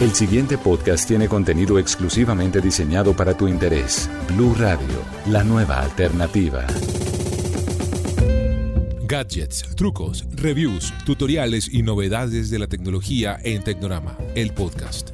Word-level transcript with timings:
El 0.00 0.14
siguiente 0.14 0.56
podcast 0.56 1.08
tiene 1.08 1.26
contenido 1.26 1.76
exclusivamente 1.76 2.60
diseñado 2.60 3.14
para 3.14 3.36
tu 3.36 3.48
interés. 3.48 4.08
Blue 4.28 4.54
Radio, 4.56 4.86
la 5.26 5.42
nueva 5.42 5.80
alternativa. 5.80 6.64
Gadgets, 9.02 9.74
trucos, 9.74 10.24
reviews, 10.36 10.94
tutoriales 11.04 11.68
y 11.72 11.82
novedades 11.82 12.48
de 12.48 12.60
la 12.60 12.68
tecnología 12.68 13.40
en 13.42 13.64
Tecnorama, 13.64 14.16
el 14.36 14.54
podcast. 14.54 15.10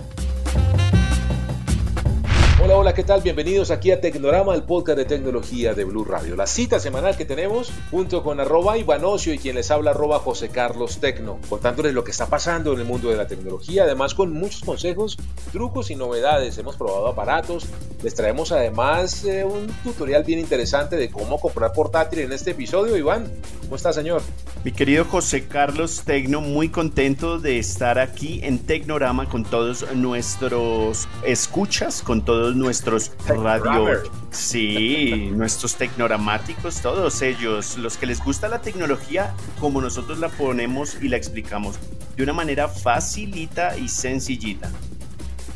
Hola, 2.65 2.79
hola, 2.79 2.95
¿qué 2.95 3.05
tal? 3.05 3.21
Bienvenidos 3.21 3.71
aquí 3.71 3.91
a 3.91 4.01
Tecnorama, 4.01 4.55
el 4.55 4.63
podcast 4.63 4.97
de 4.97 5.05
tecnología 5.05 5.75
de 5.75 5.85
Blue 5.85 6.03
Radio. 6.03 6.35
La 6.35 6.47
cita 6.47 6.81
semanal 6.81 7.15
que 7.15 7.27
tenemos 7.27 7.71
junto 7.91 8.23
con 8.23 8.41
arroba 8.41 8.79
Ivanocio 8.79 9.35
y 9.35 9.39
quien 9.39 9.57
les 9.57 9.71
habla 9.71 9.91
arroba 9.91 10.19
José 10.19 10.49
Carlos 10.49 10.99
Tecno, 10.99 11.39
contándoles 11.51 11.93
lo 11.93 12.05
que 12.05 12.11
está 12.13 12.25
pasando 12.25 12.73
en 12.73 12.81
el 12.81 12.87
mundo 12.87 13.11
de 13.11 13.17
la 13.17 13.27
tecnología, 13.27 13.83
además 13.83 14.15
con 14.15 14.33
muchos 14.33 14.63
consejos, 14.63 15.19
trucos 15.53 15.91
y 15.91 15.95
novedades. 15.95 16.57
Hemos 16.57 16.77
probado 16.77 17.07
aparatos, 17.07 17.67
les 18.03 18.15
traemos 18.15 18.51
además 18.51 19.27
eh, 19.27 19.45
un 19.45 19.67
tutorial 19.83 20.25
bien 20.25 20.39
interesante 20.39 20.97
de 20.97 21.11
cómo 21.11 21.39
comprar 21.39 21.75
portátil 21.75 22.21
en 22.21 22.33
este 22.33 22.53
episodio. 22.53 22.97
Iván, 22.97 23.31
¿cómo 23.65 23.77
está 23.77 23.93
señor? 23.93 24.23
Mi 24.65 24.73
querido 24.73 25.05
José 25.05 25.47
Carlos 25.47 26.03
Tecno, 26.05 26.41
muy 26.41 26.69
contento 26.69 27.39
de 27.39 27.59
estar 27.59 27.99
aquí 27.99 28.41
en 28.43 28.59
Tecnorama 28.59 29.29
con 29.29 29.45
todos 29.45 29.93
nuestros 29.95 31.09
escuchas, 31.25 32.03
con 32.03 32.25
todos 32.25 32.55
nuestros 32.55 33.13
radio, 33.27 34.03
sí, 34.31 35.31
nuestros 35.33 35.77
tecnoramáticos, 35.77 36.81
todos 36.81 37.23
ellos, 37.23 37.77
los 37.79 37.97
que 37.97 38.07
les 38.07 38.23
gusta 38.23 38.49
la 38.49 38.61
tecnología, 38.61 39.35
como 39.61 39.81
nosotros 39.81 40.19
la 40.19 40.29
ponemos 40.29 40.97
y 41.03 41.09
la 41.09 41.17
explicamos 41.17 41.79
de 42.17 42.23
una 42.23 42.33
manera 42.33 42.69
facilita 42.69 43.77
y 43.77 43.89
sencillita. 43.89 44.71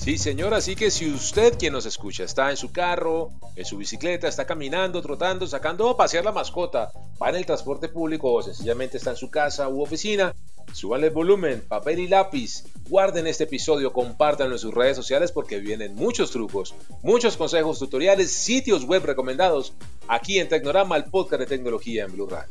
Sí, 0.09 0.17
señor, 0.17 0.55
así 0.55 0.75
que 0.75 0.91
si 0.91 1.13
usted 1.13 1.59
quien 1.59 1.75
nos 1.75 1.85
escucha 1.85 2.25
está 2.25 2.49
en 2.49 2.57
su 2.57 2.73
carro, 2.73 3.31
en 3.57 3.67
su 3.67 3.77
bicicleta, 3.77 4.27
está 4.27 4.47
caminando, 4.47 5.03
trotando, 5.03 5.47
sacando 5.47 5.87
a 5.91 5.99
pasear 5.99 6.25
la 6.25 6.33
mascota, 6.33 6.91
va 7.23 7.29
en 7.29 7.37
el 7.37 7.45
transporte 7.45 7.91
público 7.91 8.33
o 8.33 8.43
sencillamente 8.43 8.97
está 8.97 9.11
en 9.11 9.17
su 9.17 9.31
casa 9.31 9.69
u 9.69 9.83
oficina, 9.83 10.35
Suban 10.73 11.05
el 11.05 11.11
volumen, 11.11 11.63
papel 11.69 11.99
y 11.99 12.09
lápiz, 12.09 12.65
guarden 12.89 13.27
este 13.27 13.45
episodio, 13.45 13.93
compártanlo 13.93 14.55
en 14.55 14.59
sus 14.59 14.73
redes 14.73 14.97
sociales 14.97 15.31
porque 15.31 15.59
vienen 15.59 15.95
muchos 15.95 16.31
trucos, 16.31 16.75
muchos 17.03 17.37
consejos, 17.37 17.79
tutoriales, 17.79 18.33
sitios 18.33 18.87
web 18.87 19.05
recomendados 19.05 19.75
aquí 20.09 20.39
en 20.39 20.49
Tecnorama, 20.49 20.97
el 20.97 21.05
podcast 21.05 21.41
de 21.41 21.47
tecnología 21.47 22.05
en 22.07 22.13
Blue 22.13 22.29
Radio. 22.29 22.49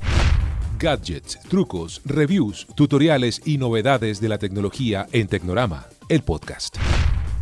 Gadgets, 0.77 1.39
trucos, 1.49 2.01
reviews, 2.05 2.67
tutoriales 2.75 3.41
y 3.45 3.57
novedades 3.57 4.21
de 4.21 4.29
la 4.29 4.37
tecnología 4.37 5.07
en 5.11 5.27
Tecnorama, 5.27 5.87
el 6.07 6.21
podcast. 6.21 6.77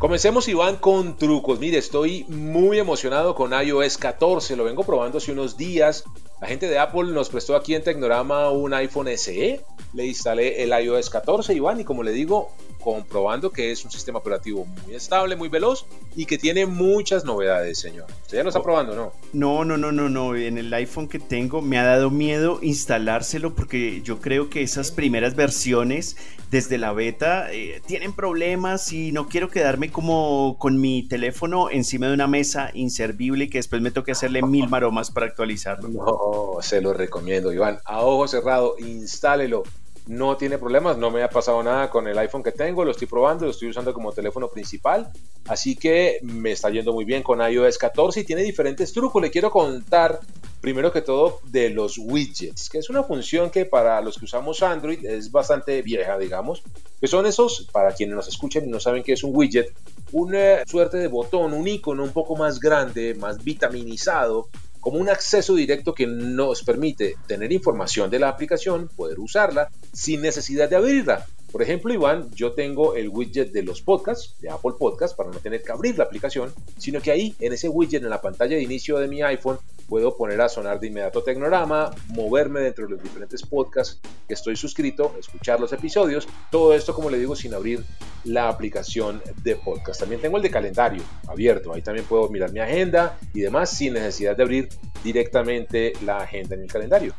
Comencemos 0.05 0.47
Iván 0.47 0.75
con 0.75 1.17
trucos. 1.17 1.59
Mire, 1.59 1.79
estoy 1.79 2.25
muy 2.25 2.77
emocionado 2.77 3.33
con 3.33 3.53
iOS 3.59 3.97
14. 3.97 4.55
Lo 4.55 4.63
vengo 4.63 4.83
probando 4.83 5.17
hace 5.17 5.31
unos 5.31 5.57
días. 5.57 6.03
La 6.39 6.47
gente 6.47 6.67
de 6.67 6.77
Apple 6.77 7.05
nos 7.05 7.29
prestó 7.29 7.55
aquí 7.55 7.73
en 7.73 7.83
Tecnorama 7.83 8.51
un 8.51 8.75
iPhone 8.75 9.07
SE. 9.17 9.65
Le 9.95 10.05
instalé 10.05 10.61
el 10.61 10.69
iOS 10.69 11.09
14, 11.09 11.55
Iván, 11.55 11.79
y 11.79 11.83
como 11.85 12.03
le 12.03 12.11
digo, 12.11 12.51
comprobando 12.85 13.49
que 13.49 13.71
es 13.71 13.83
un 13.83 13.89
sistema 13.89 14.19
operativo 14.19 14.65
muy 14.65 14.93
estable, 14.93 15.35
muy 15.35 15.49
veloz 15.49 15.87
y 16.15 16.27
que 16.27 16.37
tiene 16.37 16.67
muchas 16.67 17.25
novedades, 17.25 17.79
señor. 17.79 18.05
Usted 18.21 18.37
ya 18.37 18.43
lo 18.43 18.49
está 18.49 18.61
probando, 18.61 18.95
¿no? 18.95 19.11
No, 19.33 19.65
no, 19.65 19.75
no, 19.75 19.91
no, 19.91 20.07
no. 20.07 20.35
En 20.35 20.59
el 20.59 20.71
iPhone 20.71 21.07
que 21.07 21.17
tengo 21.17 21.63
me 21.63 21.79
ha 21.79 21.83
dado 21.83 22.11
miedo 22.11 22.59
instalárselo 22.61 23.55
porque 23.55 24.03
yo 24.03 24.21
creo 24.21 24.51
que 24.51 24.61
esas 24.61 24.91
primeras 24.91 25.35
versiones 25.35 26.15
desde 26.51 26.77
la 26.77 26.93
beta 26.93 27.51
eh, 27.51 27.81
tienen 27.87 28.13
problemas 28.13 28.93
y 28.93 29.11
no 29.11 29.27
quiero 29.29 29.49
quedarme 29.49 29.89
como 29.95 30.57
con 30.59 30.81
mi 30.81 31.07
teléfono 31.07 31.69
encima 31.71 32.09
de 32.09 32.13
una 32.15 32.27
mesa 32.27 32.69
inservible 32.73 33.45
y 33.45 33.49
que 33.49 33.59
después 33.59 33.81
me 33.81 33.91
toque 33.91 34.11
hacerle 34.11 34.41
mil 34.41 34.67
maromas 34.67 35.09
para 35.09 35.25
actualizarlo. 35.25 35.87
No, 35.87 36.61
se 36.61 36.81
lo 36.81 36.91
recomiendo, 36.91 37.53
Iván. 37.53 37.79
A 37.85 38.01
ojo 38.01 38.27
cerrado, 38.27 38.75
instálelo 38.77 39.63
no 40.07 40.37
tiene 40.37 40.57
problemas, 40.57 40.97
no 40.97 41.09
me 41.09 41.23
ha 41.23 41.29
pasado 41.29 41.63
nada 41.63 41.89
con 41.89 42.07
el 42.07 42.17
iPhone 42.17 42.43
que 42.43 42.51
tengo, 42.51 42.85
lo 42.85 42.91
estoy 42.91 43.07
probando, 43.07 43.45
lo 43.45 43.51
estoy 43.51 43.69
usando 43.69 43.93
como 43.93 44.11
teléfono 44.11 44.49
principal, 44.49 45.11
así 45.47 45.75
que 45.75 46.19
me 46.21 46.51
está 46.51 46.69
yendo 46.69 46.93
muy 46.93 47.05
bien 47.05 47.23
con 47.23 47.41
iOS 47.41 47.77
14 47.77 48.19
y 48.19 48.23
tiene 48.23 48.43
diferentes 48.43 48.93
trucos. 48.93 49.21
Le 49.21 49.31
quiero 49.31 49.49
contar 49.49 50.19
primero 50.61 50.91
que 50.91 51.01
todo 51.01 51.41
de 51.51 51.69
los 51.69 51.97
widgets, 51.99 52.69
que 52.69 52.79
es 52.79 52.89
una 52.89 53.03
función 53.03 53.51
que 53.51 53.65
para 53.65 54.01
los 54.01 54.17
que 54.17 54.25
usamos 54.25 54.63
Android 54.63 55.05
es 55.05 55.31
bastante 55.31 55.81
vieja, 55.83 56.17
digamos, 56.17 56.63
que 56.99 57.07
son 57.07 57.25
esos, 57.27 57.67
para 57.71 57.93
quienes 57.93 58.15
nos 58.15 58.27
escuchan 58.27 58.65
y 58.65 58.69
no 58.69 58.79
saben 58.79 59.03
qué 59.03 59.13
es 59.13 59.23
un 59.23 59.35
widget, 59.35 59.71
una 60.11 60.65
suerte 60.65 60.97
de 60.97 61.07
botón, 61.07 61.53
un 61.53 61.67
icono 61.67 62.03
un 62.03 62.13
poco 62.13 62.35
más 62.35 62.59
grande, 62.59 63.13
más 63.13 63.43
vitaminizado, 63.43 64.47
como 64.85 64.99
un 64.99 65.09
acceso 65.09 65.55
directo 65.55 65.95
que 65.95 66.05
nos 66.05 66.61
permite 66.61 67.15
tener 67.25 67.51
información 67.51 68.07
de 68.11 68.19
la 68.19 68.29
aplicación, 68.29 68.87
poder 68.95 69.19
usarla 69.19 69.71
sin 69.91 70.21
necesidad 70.21 70.69
de 70.69 70.75
abrirla. 70.75 71.25
Por 71.55 71.61
ejemplo, 71.61 71.93
Iván, 71.93 72.29
yo 72.31 72.51
tengo 72.51 72.95
el 72.95 73.07
widget 73.07 73.53
de 73.53 73.63
los 73.63 73.81
podcasts, 73.81 74.35
de 74.41 74.49
Apple 74.49 74.73
Podcasts, 74.77 75.15
para 75.15 75.31
no 75.31 75.39
tener 75.39 75.63
que 75.63 75.71
abrir 75.71 75.97
la 75.97 76.03
aplicación, 76.03 76.53
sino 76.77 76.99
que 76.99 77.11
ahí, 77.11 77.33
en 77.39 77.53
ese 77.53 77.69
widget, 77.69 78.03
en 78.03 78.09
la 78.09 78.19
pantalla 78.19 78.57
de 78.57 78.61
inicio 78.61 78.97
de 78.97 79.07
mi 79.07 79.21
iPhone, 79.21 79.57
puedo 79.87 80.17
poner 80.17 80.41
a 80.41 80.49
sonar 80.49 80.81
de 80.81 80.87
inmediato 80.87 81.23
Tecnorama, 81.23 81.91
moverme 82.09 82.59
dentro 82.59 82.83
de 82.83 82.95
los 82.95 83.01
diferentes 83.01 83.41
podcasts 83.43 84.01
que 84.27 84.33
estoy 84.33 84.57
suscrito, 84.57 85.15
escuchar 85.17 85.61
los 85.61 85.71
episodios, 85.71 86.27
todo 86.51 86.73
esto, 86.73 86.93
como 86.93 87.09
le 87.09 87.17
digo, 87.17 87.37
sin 87.37 87.53
abrir 87.53 87.85
la 88.25 88.49
aplicación 88.49 89.21
de 89.41 89.55
podcast. 89.55 90.01
También 90.01 90.19
tengo 90.19 90.35
el 90.35 90.43
de 90.43 90.51
calendario 90.51 91.03
abierto, 91.25 91.73
ahí 91.73 91.81
también 91.81 92.05
puedo 92.05 92.27
mirar 92.27 92.51
mi 92.51 92.59
agenda 92.59 93.17
y 93.33 93.39
demás 93.39 93.69
sin 93.69 93.93
necesidad 93.93 94.35
de 94.35 94.43
abrir 94.43 94.67
directamente 95.05 95.93
la 96.03 96.17
agenda 96.17 96.55
en 96.55 96.63
el 96.63 96.67
calendario. 96.67 97.13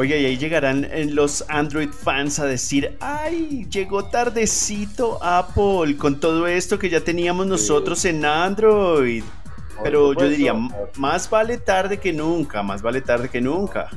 Oye, 0.00 0.18
y 0.18 0.24
ahí 0.24 0.38
llegarán 0.38 0.84
eh, 0.84 1.04
los 1.10 1.44
Android 1.50 1.90
fans 1.90 2.38
a 2.38 2.46
decir, 2.46 2.96
ay, 3.00 3.66
llegó 3.68 4.06
tardecito 4.06 5.22
Apple 5.22 5.94
con 5.98 6.18
todo 6.18 6.46
esto 6.46 6.78
que 6.78 6.88
ya 6.88 7.02
teníamos 7.02 7.46
nosotros 7.46 8.02
en 8.06 8.24
Android. 8.24 9.22
Pero 9.82 10.14
yo 10.14 10.26
diría, 10.26 10.54
más 10.96 11.28
vale 11.28 11.58
tarde 11.58 11.98
que 11.98 12.14
nunca, 12.14 12.62
más 12.62 12.80
vale 12.80 13.02
tarde 13.02 13.28
que 13.28 13.42
nunca 13.42 13.90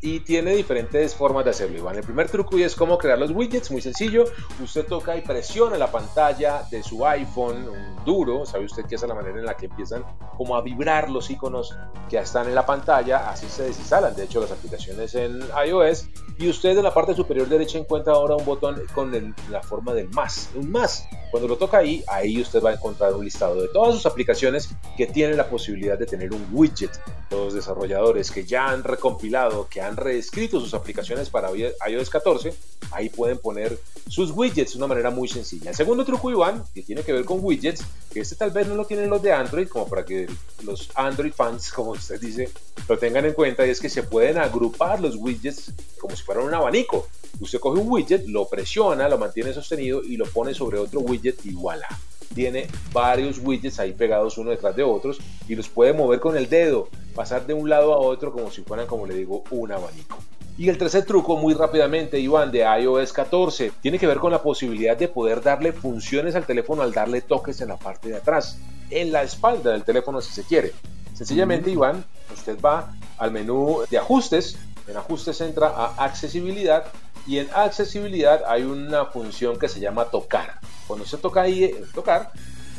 y 0.00 0.20
tiene 0.20 0.54
diferentes 0.54 1.14
formas 1.14 1.44
de 1.44 1.50
hacerlo, 1.50 1.78
Iván. 1.78 1.96
El 1.96 2.04
primer 2.04 2.28
truco 2.28 2.56
es 2.58 2.74
cómo 2.74 2.98
crear 2.98 3.18
los 3.18 3.30
widgets, 3.30 3.70
muy 3.70 3.80
sencillo. 3.80 4.24
Usted 4.62 4.86
toca 4.86 5.16
y 5.16 5.22
presiona 5.22 5.76
la 5.76 5.90
pantalla 5.90 6.62
de 6.70 6.82
su 6.82 7.04
iPhone, 7.06 7.68
un 7.68 8.04
duro, 8.04 8.46
sabe 8.46 8.64
usted 8.64 8.84
que 8.86 8.94
esa 8.94 9.06
es 9.06 9.08
la 9.08 9.14
manera 9.14 9.38
en 9.38 9.46
la 9.46 9.56
que 9.56 9.66
empiezan 9.66 10.04
como 10.36 10.56
a 10.56 10.62
vibrar 10.62 11.10
los 11.10 11.30
iconos 11.30 11.76
que 12.08 12.18
están 12.18 12.48
en 12.48 12.54
la 12.54 12.64
pantalla, 12.64 13.30
así 13.30 13.46
se 13.48 13.64
desinstalan, 13.64 14.14
de 14.14 14.24
hecho, 14.24 14.40
las 14.40 14.52
aplicaciones 14.52 15.14
en 15.14 15.40
iOS. 15.66 16.06
Y 16.38 16.48
usted 16.48 16.76
en 16.76 16.84
la 16.84 16.94
parte 16.94 17.14
superior 17.14 17.48
derecha 17.48 17.78
encuentra 17.78 18.12
ahora 18.12 18.36
un 18.36 18.44
botón 18.44 18.80
con 18.94 19.34
la 19.50 19.60
forma 19.60 19.92
del 19.92 20.08
más, 20.10 20.50
un 20.54 20.70
más. 20.70 21.04
Cuando 21.30 21.48
lo 21.48 21.56
toca 21.56 21.78
ahí, 21.78 22.04
ahí 22.06 22.40
usted 22.40 22.62
va 22.62 22.70
a 22.70 22.74
encontrar 22.74 23.12
un 23.14 23.24
listado 23.24 23.60
de 23.60 23.68
todas 23.68 23.94
sus 23.94 24.06
aplicaciones 24.06 24.70
que 24.96 25.06
tienen 25.06 25.36
la 25.36 25.48
posibilidad 25.48 25.98
de 25.98 26.06
tener 26.06 26.32
un 26.32 26.46
widget. 26.52 26.92
Los 27.30 27.54
desarrolladores 27.54 28.30
que 28.30 28.44
ya 28.44 28.68
han 28.68 28.84
recompilado, 28.84 29.68
que 29.68 29.80
han 29.80 29.87
reescrito 29.96 30.60
sus 30.60 30.74
aplicaciones 30.74 31.30
para 31.30 31.50
iOS 31.52 32.10
14, 32.10 32.52
ahí 32.90 33.08
pueden 33.08 33.38
poner 33.38 33.78
sus 34.08 34.30
widgets 34.30 34.72
de 34.72 34.78
una 34.78 34.86
manera 34.86 35.10
muy 35.10 35.28
sencilla. 35.28 35.70
El 35.70 35.76
segundo 35.76 36.04
truco, 36.04 36.30
Iván, 36.30 36.64
que 36.74 36.82
tiene 36.82 37.02
que 37.02 37.12
ver 37.12 37.24
con 37.24 37.38
widgets, 37.42 37.84
que 38.12 38.20
este 38.20 38.36
tal 38.36 38.50
vez 38.50 38.66
no 38.66 38.74
lo 38.74 38.84
tienen 38.84 39.10
los 39.10 39.22
de 39.22 39.32
Android, 39.32 39.68
como 39.68 39.88
para 39.88 40.04
que 40.04 40.28
los 40.64 40.90
Android 40.94 41.32
fans, 41.32 41.70
como 41.72 41.92
usted 41.92 42.20
dice, 42.20 42.50
lo 42.88 42.98
tengan 42.98 43.24
en 43.24 43.32
cuenta, 43.32 43.66
y 43.66 43.70
es 43.70 43.80
que 43.80 43.88
se 43.88 44.02
pueden 44.02 44.38
agrupar 44.38 45.00
los 45.00 45.16
widgets 45.16 45.72
como 46.00 46.14
si 46.16 46.22
fueran 46.22 46.44
un 46.44 46.54
abanico. 46.54 47.08
Usted 47.40 47.60
coge 47.60 47.80
un 47.80 47.88
widget, 47.90 48.26
lo 48.26 48.48
presiona, 48.48 49.08
lo 49.08 49.18
mantiene 49.18 49.52
sostenido 49.52 50.02
y 50.02 50.16
lo 50.16 50.26
pone 50.26 50.54
sobre 50.54 50.78
otro 50.78 51.00
widget 51.00 51.44
y 51.44 51.52
voilà 51.52 51.88
tiene 52.34 52.68
varios 52.92 53.38
widgets 53.38 53.80
ahí 53.80 53.92
pegados 53.92 54.38
uno 54.38 54.50
detrás 54.50 54.76
de 54.76 54.82
otros 54.82 55.18
y 55.48 55.54
los 55.54 55.68
puede 55.68 55.92
mover 55.92 56.20
con 56.20 56.36
el 56.36 56.48
dedo, 56.48 56.88
pasar 57.18 57.48
de 57.48 57.52
un 57.52 57.68
lado 57.68 57.94
a 57.94 57.98
otro 57.98 58.32
como 58.32 58.48
si 58.48 58.62
fueran, 58.62 58.86
como 58.86 59.04
le 59.04 59.12
digo, 59.12 59.42
un 59.50 59.72
abanico. 59.72 60.18
Y 60.56 60.68
el 60.68 60.78
tercer 60.78 61.04
truco, 61.04 61.36
muy 61.36 61.52
rápidamente, 61.52 62.20
Iván, 62.20 62.52
de 62.52 62.60
iOS 62.60 63.12
14, 63.12 63.72
tiene 63.82 63.98
que 63.98 64.06
ver 64.06 64.18
con 64.18 64.30
la 64.30 64.40
posibilidad 64.40 64.96
de 64.96 65.08
poder 65.08 65.42
darle 65.42 65.72
funciones 65.72 66.36
al 66.36 66.46
teléfono 66.46 66.82
al 66.82 66.92
darle 66.92 67.20
toques 67.20 67.60
en 67.60 67.70
la 67.70 67.76
parte 67.76 68.08
de 68.08 68.18
atrás, 68.18 68.58
en 68.90 69.10
la 69.10 69.24
espalda 69.24 69.72
del 69.72 69.82
teléfono 69.82 70.20
si 70.20 70.32
se 70.32 70.44
quiere. 70.44 70.72
Sencillamente, 71.12 71.72
Iván, 71.72 72.04
usted 72.32 72.56
va 72.60 72.94
al 73.18 73.32
menú 73.32 73.80
de 73.90 73.98
ajustes, 73.98 74.56
en 74.86 74.96
ajustes 74.96 75.40
entra 75.40 75.70
a 75.70 76.04
accesibilidad 76.04 76.84
y 77.26 77.38
en 77.38 77.48
accesibilidad 77.52 78.44
hay 78.46 78.62
una 78.62 79.06
función 79.06 79.58
que 79.58 79.68
se 79.68 79.80
llama 79.80 80.04
tocar. 80.04 80.60
Cuando 80.86 81.04
se 81.04 81.18
toca 81.18 81.42
ahí, 81.42 81.74
tocar, 81.96 82.30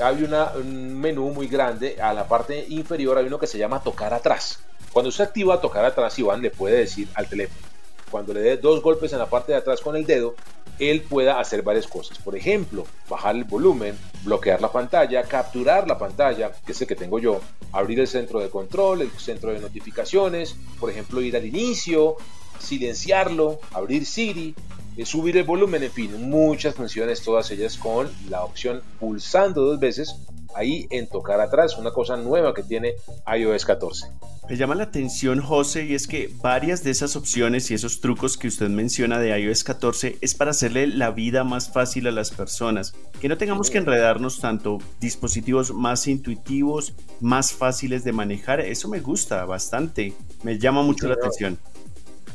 hay 0.01 0.23
un 0.23 0.99
menú 0.99 1.31
muy 1.31 1.47
grande. 1.47 2.01
A 2.01 2.13
la 2.13 2.27
parte 2.27 2.65
inferior 2.69 3.17
hay 3.17 3.25
uno 3.25 3.39
que 3.39 3.47
se 3.47 3.57
llama 3.57 3.81
tocar 3.81 4.13
atrás. 4.13 4.59
Cuando 4.91 5.09
usted 5.09 5.25
activa 5.25 5.61
tocar 5.61 5.85
atrás, 5.85 6.17
Iván 6.17 6.41
le 6.41 6.51
puede 6.51 6.77
decir 6.77 7.07
al 7.13 7.27
teléfono, 7.27 7.67
cuando 8.09 8.33
le 8.33 8.41
dé 8.41 8.57
dos 8.57 8.81
golpes 8.81 9.13
en 9.13 9.19
la 9.19 9.29
parte 9.29 9.51
de 9.51 9.59
atrás 9.59 9.81
con 9.81 9.95
el 9.95 10.05
dedo, 10.05 10.35
él 10.79 11.01
pueda 11.01 11.39
hacer 11.39 11.61
varias 11.61 11.87
cosas. 11.87 12.17
Por 12.19 12.35
ejemplo, 12.35 12.85
bajar 13.09 13.35
el 13.35 13.43
volumen, 13.43 13.97
bloquear 14.23 14.61
la 14.61 14.71
pantalla, 14.71 15.23
capturar 15.23 15.87
la 15.87 15.97
pantalla, 15.97 16.51
que 16.65 16.71
es 16.71 16.81
el 16.81 16.87
que 16.87 16.95
tengo 16.95 17.19
yo, 17.19 17.41
abrir 17.71 17.99
el 17.99 18.07
centro 18.07 18.39
de 18.39 18.49
control, 18.49 19.01
el 19.01 19.11
centro 19.11 19.51
de 19.51 19.59
notificaciones, 19.59 20.55
por 20.79 20.89
ejemplo, 20.89 21.21
ir 21.21 21.35
al 21.35 21.45
inicio, 21.45 22.15
silenciarlo, 22.59 23.59
abrir 23.73 24.05
Siri, 24.05 24.55
eh, 24.99 25.05
subir 25.05 25.37
el 25.37 25.45
volumen, 25.45 25.81
en 25.81 25.91
fin, 25.91 26.29
muchas 26.29 26.75
funciones, 26.75 27.21
todas 27.21 27.49
ellas 27.51 27.77
con 27.77 28.09
la 28.29 28.43
opción 28.43 28.81
pulsando 28.99 29.63
dos 29.63 29.79
veces 29.79 30.15
ahí 30.55 30.87
en 30.89 31.07
tocar 31.07 31.39
atrás, 31.39 31.77
una 31.77 31.91
cosa 31.91 32.17
nueva 32.17 32.53
que 32.53 32.63
tiene 32.63 32.95
iOS 33.33 33.65
14. 33.65 34.07
Me 34.49 34.57
llama 34.57 34.75
la 34.75 34.83
atención, 34.83 35.39
José, 35.39 35.85
y 35.85 35.93
es 35.93 36.05
que 36.05 36.29
varias 36.41 36.83
de 36.83 36.91
esas 36.91 37.15
opciones 37.15 37.71
y 37.71 37.75
esos 37.75 38.01
trucos 38.01 38.35
que 38.35 38.47
usted 38.47 38.67
menciona 38.67 39.19
de 39.19 39.39
iOS 39.39 39.63
14 39.63 40.17
es 40.19 40.35
para 40.35 40.51
hacerle 40.51 40.87
la 40.87 41.11
vida 41.11 41.45
más 41.45 41.71
fácil 41.71 42.07
a 42.07 42.11
las 42.11 42.31
personas, 42.31 42.93
que 43.21 43.29
no 43.29 43.37
tengamos 43.37 43.69
que 43.69 43.77
enredarnos 43.77 44.41
tanto, 44.41 44.79
dispositivos 44.99 45.73
más 45.73 46.07
intuitivos, 46.07 46.93
más 47.21 47.53
fáciles 47.53 48.03
de 48.03 48.11
manejar, 48.11 48.59
eso 48.59 48.89
me 48.89 48.99
gusta 48.99 49.45
bastante, 49.45 50.13
me 50.43 50.59
llama 50.59 50.81
mucho 50.81 51.07
la 51.07 51.13
atención. 51.13 51.57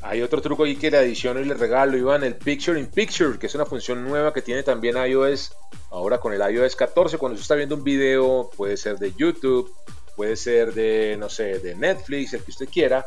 Hay 0.07 0.21
otro 0.21 0.43
truco 0.43 0.65
ahí 0.65 0.77
que 0.77 0.91
le 0.91 0.99
adiciono 0.99 1.41
y 1.41 1.47
le 1.47 1.55
regalo, 1.55 1.97
Iván, 1.97 2.25
el 2.25 2.37
Picture 2.37 2.79
in 2.79 2.89
Picture, 2.89 3.39
que 3.39 3.47
es 3.47 3.55
una 3.55 3.65
función 3.65 4.05
nueva 4.05 4.35
que 4.35 4.43
tiene 4.43 4.63
también 4.63 4.99
iOS, 4.99 5.57
ahora 5.91 6.19
con 6.19 6.35
el 6.35 6.43
iOS 6.55 6.77
14, 6.77 7.17
cuando 7.17 7.35
usted 7.35 7.45
está 7.45 7.55
viendo 7.55 7.75
un 7.75 7.85
video, 7.85 8.51
puede 8.55 8.77
ser 8.77 8.99
de 8.99 9.15
YouTube, 9.15 9.73
puede 10.15 10.37
ser 10.37 10.75
de, 10.75 11.17
no 11.19 11.31
sé, 11.31 11.59
de 11.59 11.75
Netflix, 11.75 12.35
el 12.35 12.43
que 12.43 12.51
usted 12.51 12.69
quiera, 12.69 13.07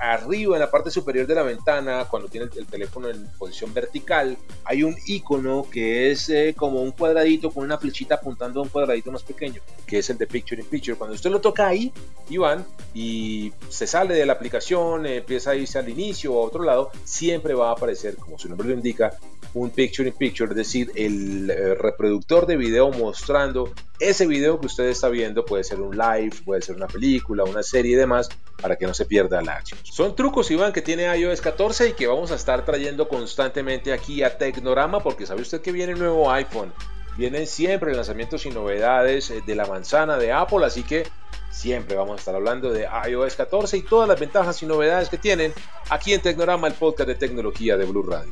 arriba 0.00 0.56
en 0.56 0.60
la 0.60 0.70
parte 0.70 0.90
superior 0.90 1.26
de 1.26 1.34
la 1.34 1.42
ventana, 1.42 2.06
cuando 2.10 2.28
tiene 2.28 2.48
el, 2.56 2.66
teléfono 2.66 3.08
en 3.08 3.26
posición 3.38 3.72
vertical, 3.72 4.36
hay 4.64 4.82
un 4.82 4.96
icono 5.06 5.66
que 5.70 6.10
es 6.10 6.28
eh, 6.28 6.54
como 6.56 6.82
un 6.82 6.92
cuadradito 6.92 7.50
con 7.50 7.64
una 7.64 7.78
flechita 7.78 8.16
apuntando 8.16 8.60
a 8.60 8.62
un 8.64 8.68
cuadradito 8.68 9.10
más 9.10 9.22
pequeño, 9.22 9.60
que 9.86 9.98
es 9.98 10.10
el 10.10 10.18
de 10.18 10.26
Picture 10.26 10.60
in 10.60 10.68
Picture. 10.68 10.96
Cuando 10.96 11.14
usted 11.14 11.30
lo 11.30 11.40
toca 11.40 11.66
ahí, 11.66 11.92
Iván, 12.28 12.64
y 12.94 13.52
se 13.68 13.86
sale 13.86 14.14
de 14.14 14.26
la 14.26 14.34
aplicación, 14.34 15.06
empieza 15.06 15.50
a 15.50 15.54
irse 15.54 15.78
al 15.78 15.88
inicio 15.88 16.34
o 16.34 16.42
a 16.42 16.46
otro 16.46 16.62
lado, 16.62 16.90
siempre 17.04 17.54
va 17.54 17.70
a 17.70 17.72
aparecer, 17.72 18.16
como 18.16 18.38
su 18.38 18.48
nombre 18.48 18.68
lo 18.68 18.74
indica, 18.74 19.16
un 19.56 19.70
Picture 19.70 20.06
in 20.06 20.14
Picture, 20.14 20.50
es 20.50 20.56
decir, 20.56 20.92
el 20.94 21.50
eh, 21.50 21.74
reproductor 21.74 22.46
de 22.46 22.58
video 22.58 22.90
mostrando 22.90 23.72
ese 23.98 24.26
video 24.26 24.60
que 24.60 24.66
usted 24.66 24.84
está 24.84 25.08
viendo, 25.08 25.46
puede 25.46 25.64
ser 25.64 25.80
un 25.80 25.96
live, 25.96 26.32
puede 26.44 26.60
ser 26.60 26.76
una 26.76 26.86
película, 26.86 27.42
una 27.44 27.62
serie 27.62 27.92
y 27.92 27.94
demás, 27.94 28.28
para 28.60 28.76
que 28.76 28.86
no 28.86 28.92
se 28.92 29.06
pierda 29.06 29.40
la 29.40 29.54
acción. 29.54 29.80
Son 29.82 30.14
trucos, 30.14 30.50
Iván, 30.50 30.74
que 30.74 30.82
tiene 30.82 31.04
iOS 31.18 31.40
14 31.40 31.88
y 31.88 31.92
que 31.94 32.06
vamos 32.06 32.32
a 32.32 32.34
estar 32.34 32.66
trayendo 32.66 33.08
constantemente 33.08 33.94
aquí 33.94 34.22
a 34.22 34.36
Tecnorama, 34.36 35.02
porque 35.02 35.24
sabe 35.24 35.40
usted 35.40 35.62
que 35.62 35.72
viene 35.72 35.94
el 35.94 35.98
nuevo 35.98 36.30
iPhone. 36.30 36.74
Vienen 37.16 37.46
siempre 37.46 37.94
lanzamientos 37.94 38.44
y 38.44 38.50
novedades 38.50 39.30
eh, 39.30 39.42
de 39.46 39.54
la 39.54 39.64
manzana 39.64 40.18
de 40.18 40.32
Apple, 40.32 40.66
así 40.66 40.82
que 40.82 41.08
siempre 41.50 41.96
vamos 41.96 42.16
a 42.16 42.18
estar 42.18 42.34
hablando 42.34 42.70
de 42.70 42.86
iOS 43.08 43.36
14 43.36 43.78
y 43.78 43.82
todas 43.82 44.06
las 44.06 44.20
ventajas 44.20 44.62
y 44.62 44.66
novedades 44.66 45.08
que 45.08 45.16
tienen 45.16 45.54
aquí 45.88 46.12
en 46.12 46.20
Tecnorama, 46.20 46.68
el 46.68 46.74
podcast 46.74 47.08
de 47.08 47.14
tecnología 47.14 47.78
de 47.78 47.86
Blue 47.86 48.02
Radio. 48.02 48.30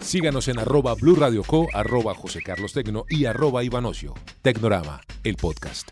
Síganos 0.00 0.48
en 0.48 0.58
arroba 0.58 0.94
Blue 0.94 1.16
Radio 1.16 1.42
Co, 1.42 1.68
arroba 1.72 2.14
José 2.14 2.40
Carlos 2.42 2.72
Tecno 2.72 3.04
y 3.08 3.24
arroba 3.24 3.64
Ivanocio. 3.64 4.14
Tecnorama, 4.42 5.00
el 5.24 5.36
podcast. 5.36 5.90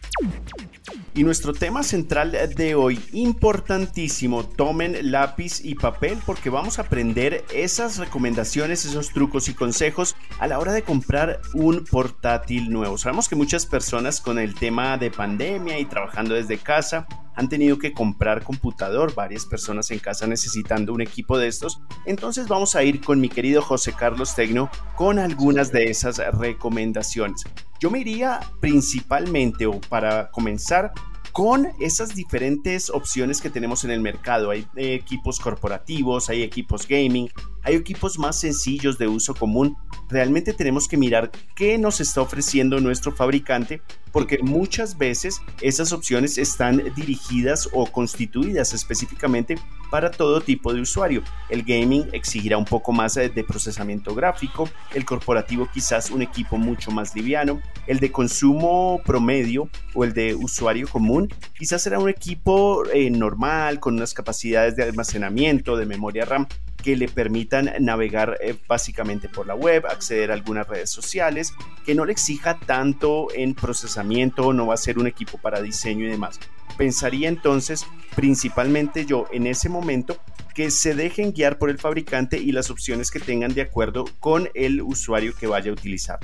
Y 1.15 1.25
nuestro 1.25 1.53
tema 1.53 1.83
central 1.83 2.37
de 2.55 2.75
hoy, 2.77 3.01
importantísimo, 3.13 4.45
tomen 4.45 5.11
lápiz 5.11 5.65
y 5.65 5.75
papel 5.75 6.19
porque 6.25 6.51
vamos 6.51 6.79
a 6.79 6.83
aprender 6.83 7.45
esas 7.53 7.99
recomendaciones, 7.99 8.85
esos 8.85 9.11
trucos 9.11 9.49
y 9.49 9.55
consejos 9.55 10.15
a 10.39 10.47
la 10.47 10.59
hora 10.59 10.73
de 10.73 10.83
comprar 10.83 11.41
un 11.55 11.85
portátil 11.85 12.71
nuevo. 12.71 12.97
Sabemos 12.97 13.29
que 13.29 13.35
muchas 13.35 13.67
personas 13.67 14.21
con 14.21 14.39
el 14.39 14.55
tema 14.55 14.99
de 14.99 15.11
pandemia 15.11 15.79
y 15.81 15.85
trabajando 15.85 16.35
desde 16.35 16.59
casa 16.59 17.07
han 17.35 17.49
tenido 17.49 17.79
que 17.79 17.93
comprar 17.93 18.43
computador, 18.43 19.15
varias 19.15 19.47
personas 19.47 19.91
en 19.91 19.99
casa 19.99 20.27
necesitando 20.27 20.93
un 20.93 21.01
equipo 21.01 21.39
de 21.39 21.49
estos. 21.49 21.81
Entonces 22.07 22.49
vamos 22.49 22.75
a 22.75 22.83
ir 22.83 23.01
con 23.01 23.21
mi 23.21 23.29
querido 23.29 23.63
José 23.63 23.93
Carlos 23.93 24.35
Tecno 24.35 24.71
con 24.97 25.19
algunas 25.19 25.73
de 25.73 25.85
esas 25.85 26.19
recomendaciones. 26.39 27.45
Yo 27.81 27.91
me 27.91 28.01
iría 28.01 28.41
principalmente 28.61 29.67
o 29.67 29.81
para 29.81 30.31
comenzar 30.31 30.93
con 31.33 31.69
esas 31.81 32.15
diferentes 32.15 32.91
opciones 32.91 33.41
que 33.41 33.51
tenemos 33.51 33.85
en 33.85 33.91
el 33.91 34.01
mercado. 34.01 34.51
Hay 34.51 34.67
equipos 34.77 35.39
corporativos, 35.39 36.29
hay 36.29 36.43
equipos 36.43 36.87
gaming, 36.87 37.31
hay 37.63 37.75
equipos 37.75 38.19
más 38.19 38.39
sencillos 38.39 38.99
de 38.99 39.09
uso 39.09 39.35
común. 39.35 39.77
Realmente 40.09 40.53
tenemos 40.53 40.89
que 40.89 40.97
mirar 40.97 41.31
qué 41.55 41.79
nos 41.79 42.01
está 42.01 42.21
ofreciendo 42.21 42.81
nuestro 42.81 43.13
fabricante 43.13 43.83
porque 44.13 44.39
muchas 44.43 44.99
veces 44.99 45.41
esas 45.61 45.93
opciones 45.93 46.37
están 46.37 46.83
dirigidas 46.97 47.69
o 47.73 47.87
constituidas 47.87 48.73
específicamente 48.75 49.57
para 49.91 50.11
todo 50.11 50.41
tipo 50.41 50.73
de 50.73 50.81
usuario. 50.81 51.23
El 51.49 51.63
gaming 51.63 52.09
exigirá 52.13 52.57
un 52.57 52.65
poco 52.65 52.93
más 52.93 53.15
de 53.15 53.45
procesamiento 53.45 54.15
gráfico, 54.15 54.69
el 54.95 55.05
corporativo 55.05 55.69
quizás 55.73 56.11
un 56.11 56.23
equipo 56.23 56.57
mucho 56.57 56.91
más 56.91 57.15
liviano, 57.15 57.61
el 57.87 58.01
de 58.01 58.11
consumo 58.11 59.01
promedio 59.05 59.69
o 59.95 60.05
el 60.05 60.13
de 60.13 60.35
usuario 60.35 60.89
común 60.89 61.29
quizás 61.57 61.83
será 61.83 61.99
un 61.99 62.09
equipo 62.09 62.85
eh, 62.93 63.11
normal 63.11 63.81
con 63.81 63.95
unas 63.95 64.15
capacidades 64.15 64.77
de 64.77 64.85
almacenamiento, 64.85 65.77
de 65.77 65.87
memoria 65.87 66.25
RAM 66.25 66.47
que 66.83 66.97
le 66.97 67.09
permitan 67.09 67.73
navegar 67.81 68.39
eh, 68.41 68.57
básicamente 68.67 69.29
por 69.29 69.47
la 69.47 69.55
web, 69.55 69.87
acceder 69.87 70.31
a 70.31 70.35
algunas 70.35 70.67
redes 70.67 70.91
sociales, 70.91 71.53
que 71.85 71.95
no 71.95 72.05
le 72.05 72.13
exija 72.13 72.59
tanto 72.59 73.29
en 73.35 73.55
procesamiento, 73.55 74.53
no 74.53 74.67
va 74.67 74.75
a 74.75 74.79
ser 74.79 74.99
un 74.99 75.07
equipo 75.07 75.39
para 75.39 75.61
diseño 75.63 76.07
y 76.07 76.11
demás. 76.11 76.41
Pensaría 76.77 77.29
entonces, 77.29 77.87
principalmente 78.17 79.05
yo 79.05 79.27
en 79.33 79.47
ese 79.47 79.69
momento, 79.69 80.19
que 80.55 80.71
se 80.71 80.95
dejen 80.95 81.33
guiar 81.33 81.59
por 81.59 81.71
el 81.71 81.79
fabricante 81.79 82.39
y 82.39 82.53
las 82.53 82.71
opciones 82.71 83.11
que 83.11 83.21
tengan 83.21 83.55
de 83.55 83.63
acuerdo 83.63 84.05
con 84.19 84.49
el 84.55 84.83
usuario 84.83 85.35
que 85.35 85.47
vaya 85.47 85.71
a 85.71 85.75
utilizar. 85.75 86.19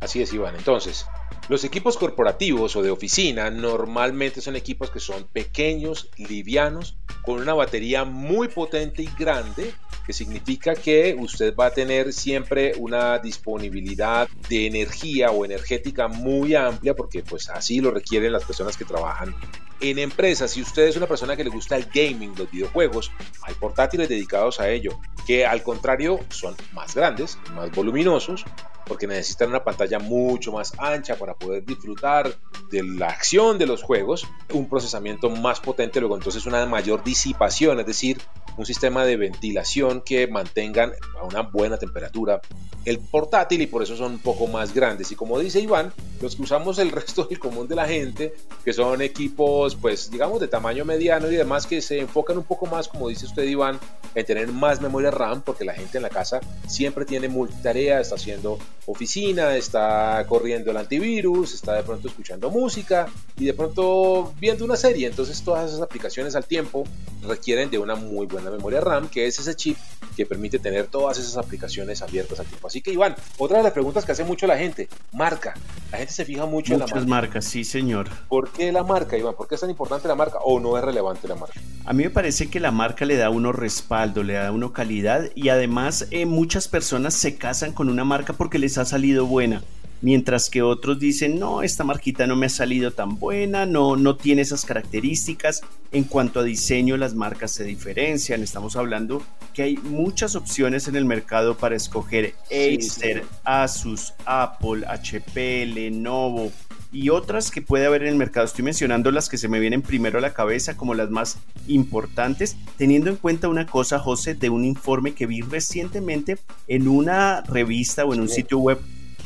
Así 0.00 0.22
es, 0.22 0.32
Iván. 0.32 0.54
Entonces, 0.56 1.06
los 1.48 1.62
equipos 1.64 1.96
corporativos 1.96 2.74
o 2.74 2.82
de 2.82 2.90
oficina 2.90 3.50
normalmente 3.50 4.40
son 4.40 4.56
equipos 4.56 4.90
que 4.90 4.98
son 4.98 5.24
pequeños, 5.24 6.10
livianos, 6.16 6.96
con 7.22 7.40
una 7.40 7.54
batería 7.54 8.04
muy 8.04 8.48
potente 8.48 9.02
y 9.02 9.10
grande, 9.18 9.72
que 10.06 10.12
significa 10.12 10.74
que 10.74 11.16
usted 11.18 11.54
va 11.54 11.66
a 11.66 11.70
tener 11.70 12.12
siempre 12.12 12.72
una 12.78 13.18
disponibilidad 13.18 14.28
de 14.48 14.66
energía 14.66 15.30
o 15.32 15.44
energética 15.44 16.08
muy 16.08 16.54
amplia, 16.54 16.94
porque 16.94 17.22
pues 17.22 17.48
así 17.50 17.80
lo 17.80 17.90
requieren 17.90 18.32
las 18.32 18.44
personas 18.44 18.76
que 18.76 18.84
trabajan 18.84 19.34
en 19.80 19.98
empresas, 19.98 20.50
si 20.50 20.62
usted 20.62 20.84
es 20.84 20.96
una 20.96 21.06
persona 21.06 21.36
que 21.36 21.44
le 21.44 21.50
gusta 21.50 21.76
el 21.76 21.86
gaming, 21.92 22.34
los 22.36 22.50
videojuegos, 22.50 23.12
hay 23.42 23.54
portátiles 23.54 24.08
dedicados 24.08 24.60
a 24.60 24.70
ello, 24.70 24.98
que 25.26 25.44
al 25.44 25.62
contrario 25.62 26.18
son 26.30 26.56
más 26.72 26.94
grandes, 26.94 27.38
más 27.54 27.70
voluminosos, 27.72 28.44
porque 28.86 29.06
necesitan 29.06 29.50
una 29.50 29.64
pantalla 29.64 29.98
mucho 29.98 30.52
más 30.52 30.72
ancha 30.78 31.16
para 31.16 31.34
poder 31.34 31.64
disfrutar 31.64 32.32
de 32.70 32.82
la 32.82 33.08
acción 33.08 33.58
de 33.58 33.66
los 33.66 33.82
juegos, 33.82 34.26
un 34.52 34.68
procesamiento 34.68 35.28
más 35.28 35.60
potente, 35.60 36.00
luego 36.00 36.16
entonces 36.16 36.46
una 36.46 36.64
mayor 36.66 37.02
disipación, 37.04 37.80
es 37.80 37.86
decir, 37.86 38.18
un 38.56 38.66
sistema 38.66 39.04
de 39.04 39.16
ventilación 39.16 40.00
que 40.00 40.26
mantengan 40.26 40.92
a 41.20 41.24
una 41.24 41.42
buena 41.42 41.76
temperatura 41.76 42.40
el 42.86 43.00
portátil 43.00 43.60
y 43.62 43.66
por 43.66 43.82
eso 43.82 43.96
son 43.96 44.12
un 44.12 44.18
poco 44.20 44.46
más 44.46 44.72
grandes. 44.72 45.10
Y 45.10 45.16
como 45.16 45.38
dice 45.40 45.58
Iván, 45.60 45.92
los 46.22 46.36
que 46.36 46.42
usamos 46.42 46.78
el 46.78 46.90
resto 46.92 47.24
del 47.24 47.38
común 47.38 47.66
de 47.68 47.74
la 47.74 47.86
gente, 47.86 48.32
que 48.64 48.72
son 48.72 49.02
equipos 49.02 49.74
pues 49.74 50.10
digamos 50.10 50.40
de 50.40 50.48
tamaño 50.48 50.84
mediano 50.84 51.30
y 51.30 51.34
demás 51.34 51.66
que 51.66 51.82
se 51.82 51.98
enfocan 51.98 52.38
un 52.38 52.44
poco 52.44 52.66
más, 52.66 52.88
como 52.88 53.08
dice 53.08 53.26
usted 53.26 53.42
Iván, 53.42 53.78
en 54.14 54.24
tener 54.24 54.48
más 54.48 54.80
memoria 54.80 55.10
RAM, 55.10 55.42
porque 55.42 55.64
la 55.64 55.74
gente 55.74 55.98
en 55.98 56.02
la 56.02 56.08
casa 56.08 56.40
siempre 56.66 57.04
tiene 57.04 57.28
multitarea, 57.28 58.00
está 58.00 58.14
haciendo 58.14 58.58
oficina, 58.86 59.56
está 59.56 60.24
corriendo 60.28 60.70
el 60.70 60.76
antivirus, 60.76 61.54
está 61.54 61.74
de 61.74 61.82
pronto 61.82 62.06
escuchando 62.08 62.50
música 62.50 63.08
y 63.36 63.46
de 63.46 63.52
pronto 63.52 64.32
viendo 64.38 64.64
una 64.64 64.76
serie. 64.76 65.08
Entonces 65.08 65.42
todas 65.42 65.68
esas 65.68 65.82
aplicaciones 65.82 66.36
al 66.36 66.44
tiempo 66.44 66.84
requieren 67.26 67.68
de 67.68 67.78
una 67.78 67.96
muy 67.96 68.26
buena 68.26 68.45
memoria 68.50 68.80
RAM, 68.80 69.08
que 69.08 69.26
es 69.26 69.38
ese 69.38 69.54
chip 69.54 69.76
que 70.16 70.26
permite 70.26 70.58
tener 70.58 70.86
todas 70.86 71.18
esas 71.18 71.36
aplicaciones 71.36 72.02
abiertas 72.02 72.40
al 72.40 72.46
tiempo. 72.46 72.66
Así 72.66 72.80
que 72.80 72.92
Iván, 72.92 73.14
otra 73.38 73.58
de 73.58 73.64
las 73.64 73.72
preguntas 73.72 74.04
que 74.04 74.12
hace 74.12 74.24
mucho 74.24 74.46
la 74.46 74.56
gente, 74.56 74.88
marca. 75.12 75.54
La 75.92 75.98
gente 75.98 76.12
se 76.12 76.24
fija 76.24 76.46
mucho 76.46 76.72
en 76.72 76.80
la 76.80 76.86
marca. 76.86 77.06
marcas, 77.06 77.44
sí 77.44 77.64
señor. 77.64 78.08
¿Por 78.28 78.50
qué 78.50 78.72
la 78.72 78.82
marca, 78.82 79.16
Iván? 79.16 79.34
¿Por 79.34 79.48
qué 79.48 79.54
es 79.54 79.60
tan 79.60 79.70
importante 79.70 80.08
la 80.08 80.14
marca 80.14 80.38
o 80.44 80.58
no 80.58 80.76
es 80.76 80.84
relevante 80.84 81.28
la 81.28 81.34
marca? 81.34 81.60
A 81.84 81.92
mí 81.92 82.04
me 82.04 82.10
parece 82.10 82.48
que 82.48 82.60
la 82.60 82.70
marca 82.70 83.04
le 83.04 83.16
da 83.16 83.30
uno 83.30 83.52
respaldo, 83.52 84.22
le 84.22 84.34
da 84.34 84.50
uno 84.52 84.72
calidad 84.72 85.30
y 85.34 85.50
además 85.50 86.08
eh, 86.10 86.26
muchas 86.26 86.68
personas 86.68 87.14
se 87.14 87.36
casan 87.36 87.72
con 87.72 87.88
una 87.88 88.04
marca 88.04 88.32
porque 88.32 88.58
les 88.58 88.78
ha 88.78 88.84
salido 88.84 89.26
buena. 89.26 89.62
Mientras 90.02 90.50
que 90.50 90.62
otros 90.62 90.98
dicen, 90.98 91.38
no, 91.38 91.62
esta 91.62 91.84
marquita 91.84 92.26
no 92.26 92.36
me 92.36 92.46
ha 92.46 92.50
salido 92.50 92.90
tan 92.90 93.18
buena, 93.18 93.66
no, 93.66 93.96
no 93.96 94.16
tiene 94.16 94.42
esas 94.42 94.64
características. 94.64 95.62
En 95.92 96.04
cuanto 96.04 96.40
a 96.40 96.44
diseño, 96.44 96.96
las 96.96 97.14
marcas 97.14 97.52
se 97.52 97.64
diferencian. 97.64 98.42
Estamos 98.42 98.76
hablando 98.76 99.22
que 99.54 99.62
hay 99.62 99.76
muchas 99.76 100.34
opciones 100.34 100.88
en 100.88 100.96
el 100.96 101.04
mercado 101.04 101.56
para 101.56 101.76
escoger 101.76 102.34
Acer, 102.46 103.24
Asus, 103.44 104.12
Apple, 104.26 104.84
HP, 104.86 105.66
Lenovo, 105.66 106.52
y 106.92 107.10
otras 107.10 107.50
que 107.50 107.62
puede 107.62 107.86
haber 107.86 108.02
en 108.02 108.08
el 108.08 108.16
mercado. 108.16 108.46
Estoy 108.46 108.64
mencionando 108.64 109.10
las 109.10 109.28
que 109.28 109.38
se 109.38 109.48
me 109.48 109.60
vienen 109.60 109.82
primero 109.82 110.18
a 110.18 110.22
la 110.22 110.32
cabeza 110.32 110.76
como 110.76 110.94
las 110.94 111.10
más 111.10 111.38
importantes, 111.66 112.56
teniendo 112.76 113.10
en 113.10 113.16
cuenta 113.16 113.48
una 113.48 113.66
cosa, 113.66 113.98
José, 113.98 114.34
de 114.34 114.50
un 114.50 114.64
informe 114.64 115.14
que 115.14 115.26
vi 115.26 115.40
recientemente 115.40 116.38
en 116.68 116.88
una 116.88 117.42
revista 117.42 118.04
o 118.04 118.14
en 118.14 118.20
un 118.20 118.28
sitio 118.28 118.58
web 118.58 118.78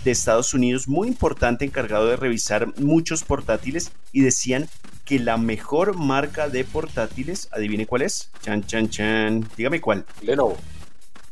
de 0.04 0.11
Estados 0.11 0.54
Unidos 0.54 0.88
muy 0.88 1.09
importante 1.09 1.64
encargado 1.64 2.07
de 2.07 2.16
revisar 2.16 2.78
muchos 2.78 3.25
portátiles 3.25 3.92
y 4.12 4.23
decían 4.23 4.69
que 5.04 5.19
la 5.19 5.37
mejor 5.37 5.97
marca 5.97 6.49
de 6.49 6.64
portátiles, 6.64 7.49
adivine 7.52 7.87
cuál 7.87 8.02
es. 8.02 8.30
Chan, 8.42 8.64
chan, 8.64 8.88
chan. 8.88 9.49
Dígame 9.57 9.80
cuál. 9.80 10.04
Lenovo. 10.23 10.57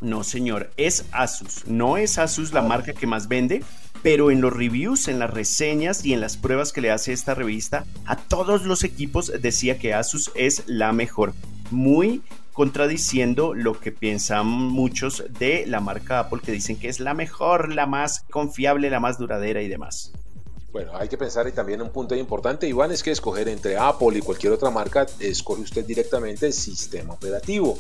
No, 0.00 0.22
señor, 0.25 0.70
es 0.76 1.04
Asus. 1.12 1.66
No 1.66 1.96
es 1.96 2.18
Asus 2.18 2.52
la 2.52 2.62
marca 2.62 2.92
que 2.92 3.06
más 3.06 3.28
vende, 3.28 3.64
pero 4.02 4.30
en 4.30 4.40
los 4.40 4.52
reviews, 4.52 5.08
en 5.08 5.18
las 5.18 5.30
reseñas 5.30 6.04
y 6.04 6.12
en 6.12 6.20
las 6.20 6.37
pruebas 6.37 6.72
que 6.72 6.80
le 6.80 6.90
hace 6.90 7.12
esta 7.12 7.34
revista, 7.34 7.84
a 8.06 8.16
todos 8.16 8.64
los 8.64 8.84
equipos 8.84 9.32
decía 9.40 9.78
que 9.78 9.94
Asus 9.94 10.30
es 10.34 10.62
la 10.66 10.92
mejor. 10.92 11.34
Muy 11.70 12.22
contradiciendo 12.59 13.55
lo 13.55 13.79
que 13.79 13.93
piensan 13.93 14.49
muchos 14.49 15.23
de 15.38 15.65
la 15.69 15.79
marca 15.79 16.19
Apple 16.19 16.41
que 16.45 16.50
dicen 16.50 16.77
que 16.77 16.88
es 16.88 16.99
la 16.99 17.15
mejor, 17.15 17.73
la 17.73 17.87
más 17.87 18.25
confiable, 18.33 18.91
la 18.91 18.99
más 18.99 19.17
duradera 19.17 19.62
y 19.62 19.69
demás. 19.69 20.11
Bueno, 20.73 20.91
hay 20.97 21.07
que 21.07 21.17
pensar 21.17 21.47
y 21.47 21.53
también 21.53 21.81
un 21.81 21.91
punto 21.91 22.17
importante, 22.17 22.67
Iván, 22.67 22.91
es 22.91 23.05
que 23.05 23.12
escoger 23.12 23.49
entre 23.49 23.79
Apple 23.79 24.19
y 24.19 24.23
cualquier 24.23 24.53
otra 24.53 24.71
marca, 24.71 25.07
escoge 25.21 25.62
usted 25.62 25.87
directamente 25.87 26.47
el 26.47 26.53
sistema 26.53 27.15
operativo. 27.15 27.79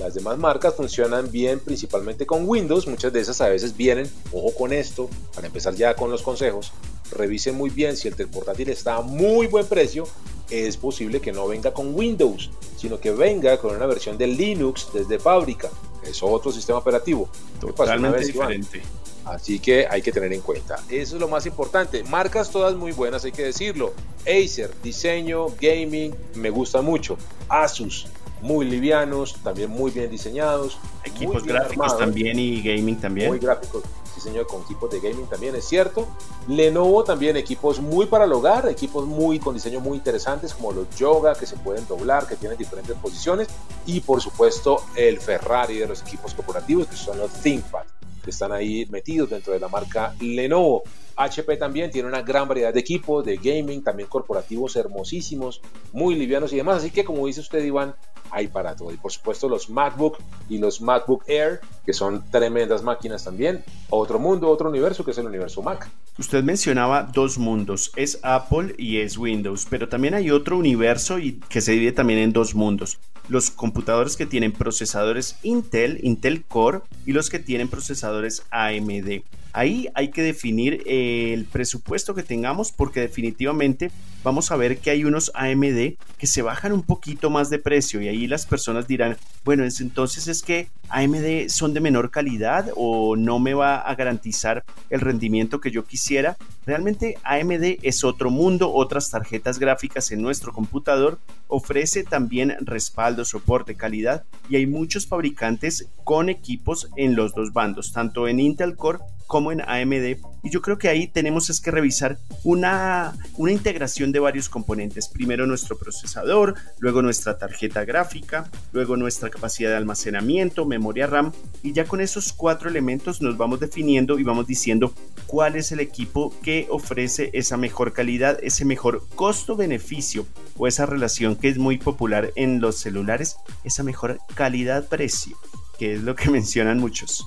Las 0.00 0.14
demás 0.14 0.36
marcas 0.38 0.74
funcionan 0.74 1.30
bien 1.30 1.60
principalmente 1.60 2.26
con 2.26 2.48
Windows, 2.48 2.88
muchas 2.88 3.12
de 3.12 3.20
esas 3.20 3.40
a 3.40 3.48
veces 3.48 3.76
vienen, 3.76 4.10
ojo 4.32 4.52
con 4.56 4.72
esto, 4.72 5.08
para 5.36 5.46
empezar 5.46 5.76
ya 5.76 5.94
con 5.94 6.10
los 6.10 6.22
consejos, 6.22 6.72
revisen 7.12 7.54
muy 7.54 7.70
bien 7.70 7.96
si 7.96 8.08
el 8.08 8.14
portátil 8.14 8.70
está 8.70 8.96
a 8.96 9.02
muy 9.02 9.46
buen 9.46 9.66
precio, 9.66 10.08
es 10.50 10.76
posible 10.76 11.20
que 11.20 11.30
no 11.30 11.46
venga 11.46 11.72
con 11.72 11.94
Windows, 11.94 12.50
sino 12.76 13.00
que 13.00 13.10
venga 13.10 13.58
con 13.58 13.74
una 13.74 13.86
versión 13.86 14.18
de 14.18 14.26
Linux 14.26 14.88
desde 14.92 15.18
fábrica, 15.18 15.70
es 16.02 16.22
otro 16.22 16.52
sistema 16.52 16.78
operativo. 16.78 17.28
Totalmente 17.60 18.24
diferente. 18.26 18.82
Así 19.24 19.58
que 19.58 19.88
hay 19.90 20.02
que 20.02 20.12
tener 20.12 20.32
en 20.32 20.40
cuenta. 20.40 20.76
Eso 20.88 21.16
es 21.16 21.20
lo 21.20 21.26
más 21.26 21.46
importante. 21.46 22.04
Marcas 22.04 22.50
todas 22.50 22.76
muy 22.76 22.92
buenas, 22.92 23.24
hay 23.24 23.32
que 23.32 23.42
decirlo. 23.42 23.92
Acer, 24.22 24.70
diseño, 24.82 25.48
gaming, 25.60 26.14
me 26.34 26.50
gusta 26.50 26.80
mucho. 26.80 27.18
Asus, 27.48 28.06
muy 28.40 28.66
livianos, 28.66 29.34
también 29.42 29.70
muy 29.70 29.90
bien 29.90 30.10
diseñados. 30.10 30.78
Equipos 31.04 31.44
gráficos 31.44 31.98
también 31.98 32.38
y 32.38 32.62
gaming 32.62 33.00
también. 33.00 33.28
Muy 33.28 33.40
gráficos, 33.40 33.82
diseño 34.16 34.46
con 34.46 34.62
equipos 34.62 34.90
de 34.90 35.00
gaming 35.00 35.26
también, 35.26 35.54
es 35.54 35.64
cierto. 35.64 36.06
Lenovo 36.48 37.04
también, 37.04 37.36
equipos 37.36 37.80
muy 37.80 38.06
para 38.06 38.24
el 38.24 38.32
hogar, 38.32 38.68
equipos 38.68 39.06
muy 39.06 39.38
con 39.38 39.54
diseño 39.54 39.80
muy 39.80 39.96
interesantes 39.96 40.54
como 40.54 40.72
los 40.72 40.90
Yoga 40.96 41.34
que 41.34 41.46
se 41.46 41.56
pueden 41.56 41.86
doblar, 41.86 42.26
que 42.26 42.36
tienen 42.36 42.58
diferentes 42.58 42.96
posiciones. 42.96 43.48
Y 43.86 44.00
por 44.00 44.20
supuesto 44.20 44.82
el 44.96 45.20
Ferrari 45.20 45.78
de 45.78 45.86
los 45.86 46.02
equipos 46.02 46.34
corporativos 46.34 46.88
que 46.88 46.96
son 46.96 47.18
los 47.18 47.30
ThinkPad, 47.32 47.84
que 48.26 48.32
están 48.32 48.52
ahí 48.52 48.86
metidos 48.90 49.30
dentro 49.30 49.52
de 49.52 49.60
la 49.60 49.68
marca 49.68 50.14
Lenovo. 50.20 50.82
HP 51.14 51.56
también 51.56 51.90
tiene 51.90 52.08
una 52.08 52.20
gran 52.20 52.46
variedad 52.46 52.74
de 52.74 52.80
equipos 52.80 53.24
de 53.24 53.36
gaming, 53.36 53.82
también 53.82 54.08
corporativos 54.08 54.76
hermosísimos, 54.76 55.62
muy 55.92 56.16
livianos 56.16 56.52
y 56.52 56.56
demás. 56.56 56.78
Así 56.78 56.90
que 56.90 57.04
como 57.04 57.26
dice 57.26 57.40
usted, 57.40 57.64
Iván, 57.64 57.94
hay 58.30 58.48
para 58.48 58.74
todo. 58.76 58.92
Y 58.92 58.96
por 58.96 59.12
supuesto 59.12 59.48
los 59.48 59.70
MacBook 59.70 60.18
y 60.48 60.58
los 60.58 60.80
MacBook 60.80 61.24
Air, 61.28 61.60
que 61.84 61.92
son 61.92 62.28
tremendas 62.30 62.82
máquinas 62.82 63.24
también. 63.24 63.64
Otro 63.88 64.18
mundo, 64.18 64.50
otro 64.50 64.68
universo, 64.68 65.04
que 65.04 65.12
es 65.12 65.18
el 65.18 65.26
universo 65.26 65.62
Mac. 65.62 65.88
Usted 66.18 66.42
mencionaba 66.42 67.02
dos 67.04 67.38
mundos, 67.38 67.92
es 67.94 68.18
Apple 68.22 68.74
y 68.78 68.98
es 68.98 69.16
Windows, 69.16 69.66
pero 69.70 69.88
también 69.88 70.14
hay 70.14 70.30
otro 70.30 70.56
universo 70.58 71.18
y 71.18 71.40
que 71.48 71.60
se 71.60 71.72
divide 71.72 71.92
también 71.92 72.18
en 72.18 72.32
dos 72.32 72.54
mundos. 72.54 72.98
Los 73.28 73.50
computadores 73.50 74.16
que 74.16 74.26
tienen 74.26 74.52
procesadores 74.52 75.36
Intel, 75.42 75.98
Intel 76.02 76.44
Core, 76.44 76.80
y 77.04 77.12
los 77.12 77.28
que 77.28 77.38
tienen 77.38 77.68
procesadores 77.68 78.44
AMD. 78.50 79.22
Ahí 79.56 79.88
hay 79.94 80.08
que 80.10 80.22
definir 80.22 80.82
el 80.84 81.46
presupuesto 81.46 82.14
que 82.14 82.22
tengamos 82.22 82.72
porque 82.72 83.00
definitivamente 83.00 83.90
vamos 84.22 84.50
a 84.50 84.56
ver 84.56 84.76
que 84.76 84.90
hay 84.90 85.06
unos 85.06 85.32
AMD 85.34 85.94
que 86.18 86.26
se 86.26 86.42
bajan 86.42 86.72
un 86.72 86.82
poquito 86.82 87.30
más 87.30 87.48
de 87.48 87.58
precio 87.58 88.02
y 88.02 88.08
ahí 88.08 88.26
las 88.26 88.44
personas 88.44 88.86
dirán, 88.86 89.16
bueno, 89.46 89.64
entonces 89.64 90.28
es 90.28 90.42
que 90.42 90.68
AMD 90.90 91.48
son 91.48 91.72
de 91.72 91.80
menor 91.80 92.10
calidad 92.10 92.70
o 92.76 93.16
no 93.16 93.38
me 93.38 93.54
va 93.54 93.78
a 93.78 93.94
garantizar 93.94 94.62
el 94.90 95.00
rendimiento 95.00 95.58
que 95.58 95.70
yo 95.70 95.86
quisiera. 95.86 96.36
Realmente 96.66 97.16
AMD 97.22 97.78
es 97.80 98.04
otro 98.04 98.30
mundo, 98.30 98.74
otras 98.74 99.08
tarjetas 99.08 99.58
gráficas 99.58 100.12
en 100.12 100.20
nuestro 100.20 100.52
computador, 100.52 101.18
ofrece 101.48 102.04
también 102.04 102.56
respaldo, 102.60 103.24
soporte, 103.24 103.74
calidad 103.74 104.24
y 104.50 104.56
hay 104.56 104.66
muchos 104.66 105.06
fabricantes 105.06 105.88
con 106.04 106.28
equipos 106.28 106.90
en 106.96 107.16
los 107.16 107.34
dos 107.34 107.54
bandos, 107.54 107.94
tanto 107.94 108.28
en 108.28 108.38
Intel 108.38 108.76
Core 108.76 108.98
como 109.26 109.52
en 109.52 109.60
AMD. 109.60 110.18
Y 110.42 110.50
yo 110.50 110.62
creo 110.62 110.78
que 110.78 110.88
ahí 110.88 111.08
tenemos 111.08 111.50
es 111.50 111.60
que 111.60 111.70
revisar 111.70 112.18
una, 112.44 113.14
una 113.36 113.52
integración 113.52 114.12
de 114.12 114.20
varios 114.20 114.48
componentes. 114.48 115.08
Primero 115.08 115.46
nuestro 115.46 115.76
procesador, 115.76 116.54
luego 116.78 117.02
nuestra 117.02 117.36
tarjeta 117.36 117.84
gráfica, 117.84 118.48
luego 118.72 118.96
nuestra 118.96 119.28
capacidad 119.28 119.70
de 119.70 119.76
almacenamiento, 119.76 120.64
memoria 120.64 121.08
RAM. 121.08 121.32
Y 121.62 121.72
ya 121.72 121.84
con 121.84 122.00
esos 122.00 122.32
cuatro 122.32 122.68
elementos 122.68 123.20
nos 123.20 123.36
vamos 123.36 123.60
definiendo 123.60 124.18
y 124.18 124.22
vamos 124.22 124.46
diciendo 124.46 124.92
cuál 125.26 125.56
es 125.56 125.72
el 125.72 125.80
equipo 125.80 126.32
que 126.42 126.66
ofrece 126.70 127.30
esa 127.32 127.56
mejor 127.56 127.92
calidad, 127.92 128.38
ese 128.42 128.64
mejor 128.64 129.02
costo-beneficio 129.16 130.26
o 130.56 130.66
esa 130.66 130.86
relación 130.86 131.36
que 131.36 131.48
es 131.48 131.58
muy 131.58 131.78
popular 131.78 132.32
en 132.36 132.60
los 132.60 132.76
celulares, 132.76 133.36
esa 133.64 133.82
mejor 133.82 134.18
calidad-precio, 134.34 135.36
que 135.78 135.94
es 135.94 136.02
lo 136.02 136.14
que 136.14 136.30
mencionan 136.36 136.78
muchos. 136.78 137.26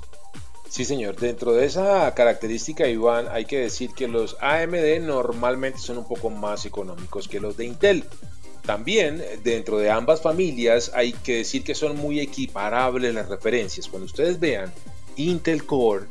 Sí, 0.69 0.85
señor. 0.85 1.15
Dentro 1.15 1.53
de 1.53 1.65
esa 1.65 2.13
característica, 2.13 2.87
Iván, 2.87 3.27
hay 3.31 3.45
que 3.45 3.57
decir 3.57 3.91
que 3.95 4.07
los 4.07 4.37
AMD 4.39 5.01
normalmente 5.01 5.79
son 5.79 5.97
un 5.97 6.07
poco 6.07 6.29
más 6.29 6.65
económicos 6.67 7.27
que 7.27 7.39
los 7.39 7.57
de 7.57 7.65
Intel. 7.65 8.03
También 8.65 9.23
dentro 9.43 9.79
de 9.79 9.89
ambas 9.89 10.21
familias 10.21 10.91
hay 10.93 11.11
que 11.11 11.37
decir 11.37 11.63
que 11.63 11.73
son 11.73 11.97
muy 11.97 12.19
equiparables 12.19 13.15
las 13.15 13.27
referencias. 13.27 13.87
Cuando 13.87 14.05
ustedes 14.05 14.39
vean 14.39 14.71
Intel 15.15 15.65
Core, 15.65 16.05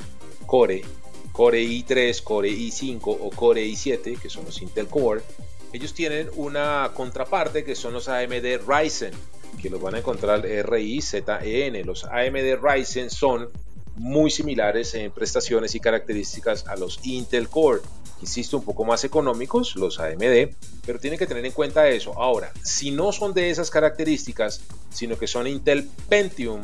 Core, 0.45 0.83
Core 1.31 1.63
i3, 1.63 2.21
Core 2.25 2.51
i5 2.51 3.01
o 3.05 3.31
Core 3.31 3.65
i7, 3.65 4.19
que 4.19 4.29
son 4.29 4.45
los 4.45 4.61
Intel 4.61 4.89
Core, 4.89 5.23
ellos 5.73 5.95
tienen 5.95 6.31
una 6.35 6.91
contraparte 6.95 7.63
que 7.63 7.77
son 7.77 7.93
los 7.93 8.09
AMD 8.09 8.67
Ryzen, 8.67 9.13
que 9.63 9.71
los 9.71 9.81
van 9.81 9.95
a 9.95 9.99
encontrar 9.99 10.45
R-I-Z-E-N. 10.45 11.85
Los 11.85 12.05
AMD 12.05 12.59
Ryzen 12.61 13.09
son 13.09 13.51
muy 13.99 14.31
similares 14.31 14.95
en 14.95 15.11
prestaciones 15.11 15.75
y 15.75 15.81
características 15.81 16.67
a 16.67 16.77
los 16.77 17.01
Intel 17.05 17.49
Core. 17.49 17.83
Insisto, 18.21 18.57
un 18.57 18.65
poco 18.65 18.85
más 18.85 19.05
económicos, 19.05 19.77
los 19.77 20.01
AMD, 20.01 20.55
pero 20.85 20.99
tienen 20.99 21.19
que 21.19 21.27
tener 21.27 21.45
en 21.45 21.53
cuenta 21.53 21.89
eso. 21.89 22.15
Ahora, 22.21 22.53
si 22.63 22.91
no 22.91 23.13
son 23.13 23.33
de 23.33 23.51
esas 23.51 23.71
características, 23.71 24.63
sino 24.91 25.17
que 25.17 25.27
son 25.27 25.47
Intel 25.47 25.89
Pentium 26.09 26.63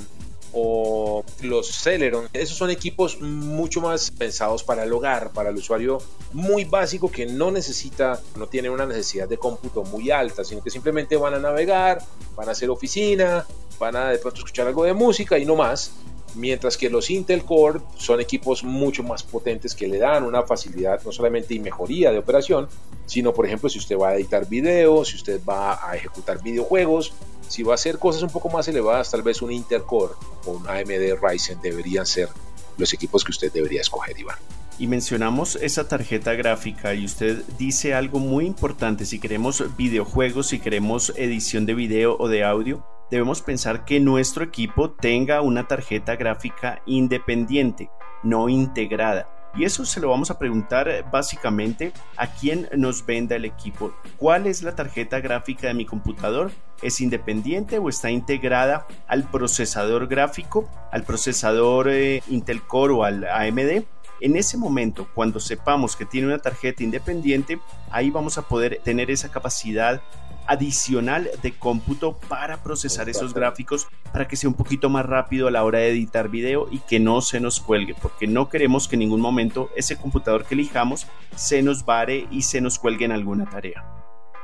o 0.52 1.24
los 1.42 1.68
Celeron, 1.68 2.28
esos 2.32 2.56
son 2.56 2.70
equipos 2.70 3.20
mucho 3.20 3.80
más 3.80 4.10
pensados 4.10 4.62
para 4.62 4.84
el 4.84 4.92
hogar, 4.92 5.32
para 5.32 5.50
el 5.50 5.56
usuario 5.56 5.98
muy 6.32 6.64
básico 6.64 7.10
que 7.10 7.26
no 7.26 7.50
necesita, 7.50 8.20
no 8.36 8.46
tiene 8.48 8.70
una 8.70 8.86
necesidad 8.86 9.28
de 9.28 9.36
cómputo 9.36 9.82
muy 9.84 10.10
alta, 10.10 10.44
sino 10.44 10.62
que 10.62 10.70
simplemente 10.70 11.16
van 11.16 11.34
a 11.34 11.38
navegar, 11.38 12.02
van 12.36 12.48
a 12.48 12.52
hacer 12.52 12.70
oficina, 12.70 13.44
van 13.78 13.96
a 13.96 14.10
de 14.10 14.18
pronto 14.18 14.38
escuchar 14.38 14.66
algo 14.66 14.84
de 14.84 14.94
música 14.94 15.38
y 15.38 15.44
no 15.44 15.56
más 15.56 15.92
mientras 16.34 16.76
que 16.76 16.90
los 16.90 17.10
Intel 17.10 17.44
Core 17.44 17.80
son 17.96 18.20
equipos 18.20 18.64
mucho 18.64 19.02
más 19.02 19.22
potentes 19.22 19.74
que 19.74 19.86
le 19.86 19.98
dan 19.98 20.24
una 20.24 20.42
facilidad 20.42 21.02
no 21.04 21.12
solamente 21.12 21.54
y 21.54 21.60
mejoría 21.60 22.10
de 22.12 22.18
operación, 22.18 22.68
sino 23.06 23.32
por 23.32 23.46
ejemplo 23.46 23.68
si 23.68 23.78
usted 23.78 23.96
va 23.96 24.10
a 24.10 24.16
editar 24.16 24.48
videos, 24.48 25.08
si 25.08 25.16
usted 25.16 25.40
va 25.44 25.88
a 25.88 25.96
ejecutar 25.96 26.42
videojuegos, 26.42 27.12
si 27.48 27.62
va 27.62 27.72
a 27.72 27.74
hacer 27.74 27.98
cosas 27.98 28.22
un 28.22 28.30
poco 28.30 28.48
más 28.48 28.66
elevadas, 28.68 29.10
tal 29.10 29.22
vez 29.22 29.42
un 29.42 29.52
Intel 29.52 29.82
Core 29.82 30.14
o 30.46 30.52
un 30.52 30.68
AMD 30.68 31.18
Ryzen 31.22 31.60
deberían 31.60 32.06
ser 32.06 32.28
los 32.76 32.92
equipos 32.92 33.22
que 33.22 33.30
usted 33.30 33.52
debería 33.52 33.80
escoger, 33.80 34.18
Iván. 34.18 34.36
Y 34.76 34.88
mencionamos 34.88 35.56
esa 35.56 35.86
tarjeta 35.86 36.34
gráfica 36.34 36.94
y 36.94 37.04
usted 37.04 37.44
dice 37.58 37.94
algo 37.94 38.18
muy 38.18 38.44
importante, 38.44 39.06
si 39.06 39.20
queremos 39.20 39.76
videojuegos, 39.76 40.48
si 40.48 40.58
queremos 40.58 41.12
edición 41.16 41.64
de 41.64 41.74
video 41.74 42.16
o 42.18 42.28
de 42.28 42.42
audio, 42.42 42.84
debemos 43.10 43.42
pensar 43.42 43.84
que 43.84 44.00
nuestro 44.00 44.44
equipo 44.44 44.90
tenga 44.90 45.40
una 45.40 45.66
tarjeta 45.66 46.16
gráfica 46.16 46.82
independiente, 46.86 47.90
no 48.22 48.48
integrada. 48.48 49.28
Y 49.56 49.64
eso 49.64 49.84
se 49.84 50.00
lo 50.00 50.08
vamos 50.08 50.30
a 50.30 50.38
preguntar 50.38 50.88
eh, 50.88 51.04
básicamente 51.12 51.92
a 52.16 52.26
quién 52.26 52.68
nos 52.76 53.06
venda 53.06 53.36
el 53.36 53.44
equipo. 53.44 53.94
¿Cuál 54.16 54.48
es 54.48 54.62
la 54.62 54.74
tarjeta 54.74 55.20
gráfica 55.20 55.68
de 55.68 55.74
mi 55.74 55.86
computador? 55.86 56.50
¿Es 56.82 57.00
independiente 57.00 57.78
o 57.78 57.88
está 57.88 58.10
integrada 58.10 58.86
al 59.06 59.30
procesador 59.30 60.08
gráfico, 60.08 60.68
al 60.90 61.04
procesador 61.04 61.88
eh, 61.88 62.22
Intel 62.28 62.62
Core 62.62 62.94
o 62.94 63.04
al 63.04 63.24
AMD? 63.24 63.84
En 64.20 64.36
ese 64.36 64.56
momento, 64.56 65.08
cuando 65.14 65.38
sepamos 65.38 65.96
que 65.96 66.06
tiene 66.06 66.28
una 66.28 66.38
tarjeta 66.38 66.82
independiente, 66.82 67.60
ahí 67.90 68.10
vamos 68.10 68.38
a 68.38 68.42
poder 68.42 68.80
tener 68.82 69.10
esa 69.10 69.30
capacidad 69.30 70.00
adicional 70.46 71.30
de 71.42 71.56
cómputo 71.56 72.18
para 72.28 72.62
procesar 72.62 73.08
esos 73.08 73.34
gráficos 73.34 73.86
para 74.12 74.28
que 74.28 74.36
sea 74.36 74.48
un 74.48 74.54
poquito 74.54 74.88
más 74.88 75.06
rápido 75.06 75.48
a 75.48 75.50
la 75.50 75.64
hora 75.64 75.78
de 75.80 75.90
editar 75.90 76.28
video 76.28 76.68
y 76.70 76.78
que 76.80 77.00
no 77.00 77.20
se 77.20 77.40
nos 77.40 77.60
cuelgue 77.60 77.94
porque 78.00 78.26
no 78.26 78.48
queremos 78.48 78.88
que 78.88 78.96
en 78.96 79.00
ningún 79.00 79.20
momento 79.20 79.70
ese 79.76 79.96
computador 79.96 80.44
que 80.44 80.54
elijamos 80.54 81.06
se 81.36 81.62
nos 81.62 81.84
vare 81.84 82.26
y 82.30 82.42
se 82.42 82.60
nos 82.60 82.78
cuelgue 82.78 83.04
en 83.04 83.12
alguna 83.12 83.48
tarea. 83.48 83.84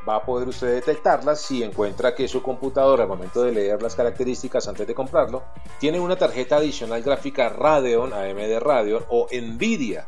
Va 0.08 0.16
a 0.16 0.24
poder 0.24 0.48
usted 0.48 0.74
detectarlas 0.74 1.42
si 1.42 1.62
encuentra 1.62 2.14
que 2.14 2.26
su 2.26 2.42
computador 2.42 3.02
al 3.02 3.08
momento 3.08 3.42
de 3.42 3.52
leer 3.52 3.82
las 3.82 3.94
características 3.94 4.66
antes 4.66 4.86
de 4.86 4.94
comprarlo 4.94 5.42
tiene 5.78 6.00
una 6.00 6.16
tarjeta 6.16 6.56
adicional 6.56 7.02
gráfica 7.02 7.50
Radeon, 7.50 8.12
AMD 8.14 8.60
Radeon 8.60 9.04
o 9.10 9.28
Nvidia 9.30 10.06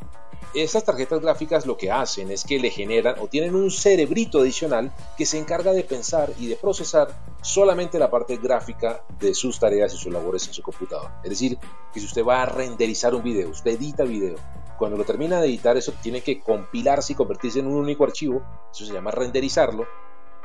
estas 0.55 0.85
tarjetas 0.85 1.21
gráficas 1.21 1.67
lo 1.67 1.77
que 1.77 1.91
hacen 1.91 2.31
es 2.31 2.45
que 2.45 2.59
le 2.59 2.71
generan 2.71 3.17
o 3.19 3.29
tienen 3.29 3.55
un 3.55 3.71
cerebrito 3.71 4.41
adicional 4.41 4.93
que 5.17 5.27
se 5.27 5.39
encarga 5.39 5.73
de 5.73 5.85
pensar 5.85 6.33
y 6.39 6.47
de 6.47 6.57
procesar 6.57 7.09
solamente 7.43 7.99
la 7.99 8.11
parte 8.11 8.37
gráfica 8.37 9.05
de 9.19 9.35
sus 9.35 9.59
tareas 9.59 9.95
y 9.95 9.97
sus 9.97 10.13
labores 10.13 10.47
en 10.47 10.55
su 10.55 10.63
computador. 10.63 11.11
Es 11.25 11.31
decir, 11.31 11.59
que 11.93 12.01
si 12.01 12.07
usted 12.07 12.25
va 12.25 12.43
a 12.43 12.47
renderizar 12.47 13.15
un 13.15 13.23
video, 13.23 13.49
usted 13.49 13.73
edita 13.73 14.05
video, 14.05 14.37
cuando 14.79 14.97
lo 14.97 15.05
termina 15.05 15.41
de 15.41 15.49
editar 15.49 15.77
eso 15.77 15.93
tiene 16.03 16.23
que 16.23 16.41
compilarse 16.41 17.13
y 17.13 17.17
convertirse 17.17 17.61
en 17.61 17.67
un 17.67 17.75
único 17.75 18.05
archivo, 18.05 18.43
eso 18.73 18.85
se 18.85 18.93
llama 18.93 19.11
renderizarlo, 19.11 19.87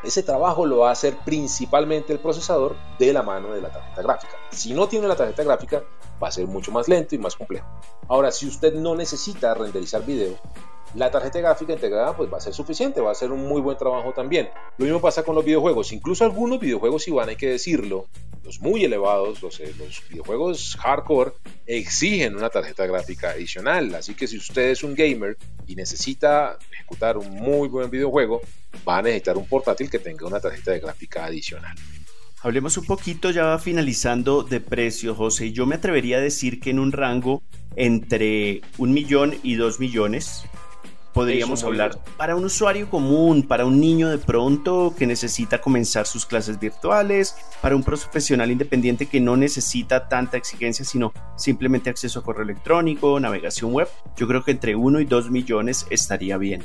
ese 0.03 0.23
trabajo 0.23 0.65
lo 0.65 0.79
va 0.79 0.89
a 0.89 0.91
hacer 0.93 1.17
principalmente 1.25 2.13
el 2.13 2.19
procesador 2.19 2.75
de 2.99 3.13
la 3.13 3.23
mano 3.23 3.53
de 3.53 3.61
la 3.61 3.71
tarjeta 3.71 4.01
gráfica. 4.01 4.33
Si 4.51 4.73
no 4.73 4.87
tiene 4.87 5.07
la 5.07 5.15
tarjeta 5.15 5.43
gráfica, 5.43 5.83
va 6.21 6.27
a 6.27 6.31
ser 6.31 6.47
mucho 6.47 6.71
más 6.71 6.87
lento 6.87 7.15
y 7.15 7.17
más 7.17 7.35
complejo. 7.35 7.67
Ahora, 8.07 8.31
si 8.31 8.47
usted 8.47 8.73
no 8.73 8.95
necesita 8.95 9.53
renderizar 9.53 10.05
video, 10.05 10.37
la 10.95 11.11
tarjeta 11.11 11.39
gráfica 11.39 11.73
integrada 11.73 12.15
pues 12.15 12.31
va 12.31 12.37
a 12.37 12.41
ser 12.41 12.53
suficiente, 12.53 13.01
va 13.01 13.11
a 13.11 13.15
ser 13.15 13.31
un 13.31 13.45
muy 13.45 13.61
buen 13.61 13.77
trabajo 13.77 14.13
también. 14.13 14.49
Lo 14.77 14.85
mismo 14.85 15.01
pasa 15.01 15.23
con 15.23 15.35
los 15.35 15.43
videojuegos, 15.43 15.91
incluso 15.91 16.23
algunos 16.23 16.59
videojuegos, 16.59 17.07
Iván, 17.07 17.29
hay 17.29 17.35
que 17.35 17.49
decirlo, 17.49 18.07
los 18.43 18.61
muy 18.61 18.85
elevados, 18.85 19.41
los, 19.41 19.59
eh, 19.59 19.73
los 19.77 20.01
videojuegos 20.09 20.77
hardcore, 20.79 21.33
exigen 21.65 22.35
una 22.35 22.49
tarjeta 22.49 22.85
gráfica 22.85 23.31
adicional. 23.31 23.93
Así 23.95 24.15
que 24.15 24.25
si 24.25 24.37
usted 24.37 24.69
es 24.69 24.83
un 24.83 24.95
gamer 24.95 25.37
y 25.67 25.75
necesita 25.75 26.57
un 27.17 27.29
muy 27.35 27.67
buen 27.67 27.89
videojuego, 27.89 28.41
va 28.87 28.97
a 28.97 29.01
necesitar 29.01 29.37
un 29.37 29.47
portátil 29.47 29.89
que 29.89 29.99
tenga 29.99 30.25
una 30.27 30.39
tarjeta 30.39 30.71
de 30.71 30.79
gráfica 30.79 31.25
adicional. 31.25 31.75
Hablemos 32.41 32.77
un 32.77 32.85
poquito 32.85 33.31
ya 33.31 33.57
finalizando 33.57 34.43
de 34.43 34.59
precio, 34.59 35.15
José. 35.15 35.51
Yo 35.51 35.65
me 35.65 35.75
atrevería 35.75 36.17
a 36.17 36.21
decir 36.21 36.59
que 36.59 36.69
en 36.69 36.79
un 36.79 36.91
rango 36.91 37.41
entre 37.75 38.61
un 38.77 38.93
millón 38.93 39.35
y 39.43 39.55
dos 39.55 39.79
millones 39.79 40.45
podríamos 41.17 41.63
hablar 41.63 41.97
para 42.15 42.35
un 42.35 42.45
usuario 42.45 42.87
común, 42.91 43.41
para 43.41 43.65
un 43.65 43.79
niño 43.79 44.07
de 44.07 44.19
pronto 44.19 44.93
que 44.95 45.07
necesita 45.07 45.59
comenzar 45.59 46.05
sus 46.05 46.27
clases 46.27 46.59
virtuales, 46.59 47.35
para 47.59 47.75
un 47.75 47.81
profesional 47.81 48.51
independiente 48.51 49.07
que 49.07 49.19
no 49.19 49.35
necesita 49.35 50.07
tanta 50.07 50.37
exigencia, 50.37 50.85
sino 50.85 51.11
simplemente 51.35 51.89
acceso 51.89 52.19
a 52.19 52.23
correo 52.23 52.43
electrónico, 52.43 53.19
navegación 53.19 53.73
web. 53.73 53.87
Yo 54.15 54.27
creo 54.27 54.43
que 54.43 54.51
entre 54.51 54.75
1 54.75 54.99
y 54.99 55.05
2 55.05 55.31
millones 55.31 55.87
estaría 55.89 56.37
bien. 56.37 56.63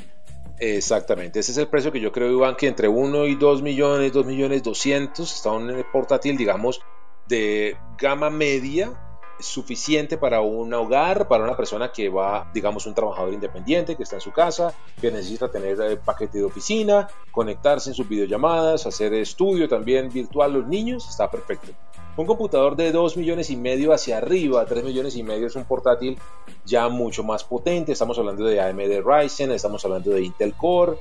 Exactamente, 0.59 1.39
ese 1.39 1.51
es 1.51 1.57
el 1.57 1.67
precio 1.67 1.91
que 1.91 1.99
yo 1.99 2.11
creo, 2.11 2.31
Iván, 2.31 2.55
que 2.55 2.67
entre 2.67 2.87
1 2.87 3.25
y 3.25 3.33
2 3.33 3.63
millones, 3.63 4.13
2 4.13 4.25
millones 4.27 4.61
200 4.61 5.33
está 5.33 5.51
un 5.51 5.83
portátil, 5.91 6.37
digamos, 6.37 6.79
de 7.27 7.75
gama 7.97 8.29
media 8.29 8.93
suficiente 9.39 10.17
para 10.17 10.41
un 10.41 10.73
hogar, 10.73 11.27
para 11.27 11.43
una 11.43 11.57
persona 11.57 11.91
que 11.91 12.09
va, 12.09 12.49
digamos, 12.53 12.85
un 12.85 12.93
trabajador 12.93 13.33
independiente 13.33 13.95
que 13.95 14.03
está 14.03 14.15
en 14.15 14.21
su 14.21 14.31
casa, 14.31 14.73
que 14.99 15.11
necesita 15.11 15.49
tener 15.49 15.79
el 15.81 15.97
paquete 15.97 16.37
de 16.37 16.43
oficina, 16.43 17.07
conectarse 17.31 17.89
en 17.89 17.95
sus 17.95 18.07
videollamadas, 18.07 18.85
hacer 18.85 19.13
estudio 19.13 19.67
también 19.67 20.09
virtual 20.09 20.53
los 20.53 20.67
niños, 20.67 21.07
está 21.09 21.29
perfecto. 21.29 21.71
Un 22.15 22.27
computador 22.27 22.75
de 22.75 22.91
2 22.91 23.17
millones 23.17 23.49
y 23.49 23.55
medio 23.55 23.91
hacia 23.91 24.19
arriba, 24.19 24.63
3 24.65 24.83
millones 24.83 25.15
y 25.15 25.23
medio 25.23 25.47
es 25.47 25.55
un 25.55 25.65
portátil 25.65 26.19
ya 26.63 26.87
mucho 26.87 27.23
más 27.23 27.43
potente. 27.43 27.91
Estamos 27.91 28.19
hablando 28.19 28.45
de 28.45 28.61
AMD 28.61 29.01
Ryzen, 29.03 29.51
estamos 29.51 29.83
hablando 29.83 30.11
de 30.11 30.23
Intel 30.23 30.53
Core, 30.53 30.97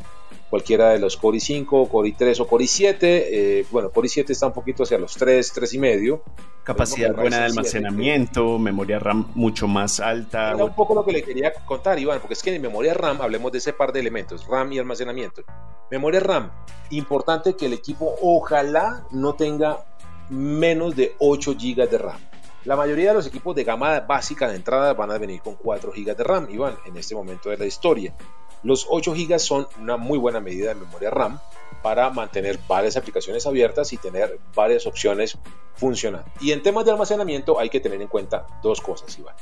cualquiera 0.53 0.91
de 0.91 0.99
los 0.99 1.17
Core 1.17 1.39
i5, 1.39 1.89
Core 1.89 2.11
i3 2.11 2.41
o 2.41 2.47
Core 2.47 2.65
i7. 2.67 2.97
Eh, 3.01 3.67
bueno, 3.71 3.89
Core 3.89 4.07
i7 4.07 4.29
está 4.29 4.49
un 4.49 4.53
poquito 4.53 4.83
hacia 4.83 4.99
los 4.99 5.15
3, 5.15 5.51
3 5.51 5.73
y 5.73 5.79
medio. 5.79 6.23
Capacidad 6.63 7.15
buena 7.15 7.39
de 7.39 7.45
almacenamiento, 7.45 8.59
memoria 8.59 8.99
RAM 8.99 9.33
mucho 9.35 9.67
más 9.67 9.99
alta. 9.99 10.51
Era 10.51 10.63
un 10.63 10.75
poco 10.75 10.95
lo 10.95 11.07
que 11.07 11.13
le 11.13 11.23
quería 11.23 11.55
contar, 11.65 11.99
Iván, 11.99 12.21
porque 12.21 12.35
es 12.35 12.43
que 12.43 12.55
en 12.55 12.61
memoria 12.61 12.93
RAM 12.93 13.23
hablemos 13.23 13.51
de 13.51 13.59
ese 13.59 13.73
par 13.73 13.95
de 13.95 14.01
elementos, 14.01 14.47
RAM 14.47 14.71
y 14.75 14.79
almacenamiento. 14.79 15.43
Memoria 15.91 16.21
RAM, 16.21 16.53
importante 16.91 17.57
que 17.57 17.65
el 17.65 17.73
equipo 17.73 18.15
ojalá 18.21 19.07
no 19.11 19.33
tenga 19.33 19.87
menos 20.29 20.95
de 20.95 21.15
8 21.19 21.55
GB 21.55 21.89
de 21.89 21.97
RAM. 21.97 22.21
La 22.65 22.77
mayoría 22.77 23.09
de 23.09 23.15
los 23.15 23.27
equipos 23.27 23.57
de 23.57 23.65
gama 23.65 24.01
básica 24.01 24.49
de 24.49 24.57
entrada 24.57 24.93
van 24.93 25.11
a 25.13 25.19
venir 25.19 25.41
con 25.41 25.55
4 25.55 25.93
GB 25.97 26.15
de 26.15 26.23
RAM, 26.23 26.49
Iván, 26.51 26.77
en 26.85 26.99
este 26.99 27.15
momento 27.15 27.49
de 27.49 27.57
la 27.57 27.65
historia. 27.65 28.15
Los 28.63 28.87
8 28.89 29.13
GB 29.13 29.39
son 29.39 29.67
una 29.81 29.97
muy 29.97 30.19
buena 30.19 30.41
medida 30.41 30.69
de 30.69 30.77
memoria 30.77 31.11
RAM 31.11 31.41
para 31.83 32.11
mantener 32.11 32.59
varias 32.69 32.97
aplicaciones 32.97 33.47
abiertas 33.47 33.93
y 33.93 33.97
tener 33.97 34.39
varias 34.55 34.87
opciones 34.87 35.37
funcionando. 35.75 36.31
Y 36.41 36.53
en 36.53 36.63
temas 36.63 36.85
de 36.85 36.93
almacenamiento 36.93 37.59
hay 37.59 37.71
que 37.71 37.81
tener 37.81 38.01
en 38.01 38.09
cuenta 38.09 38.47
dos 38.63 38.81
cosas, 38.81 39.19
Iván. 39.19 39.35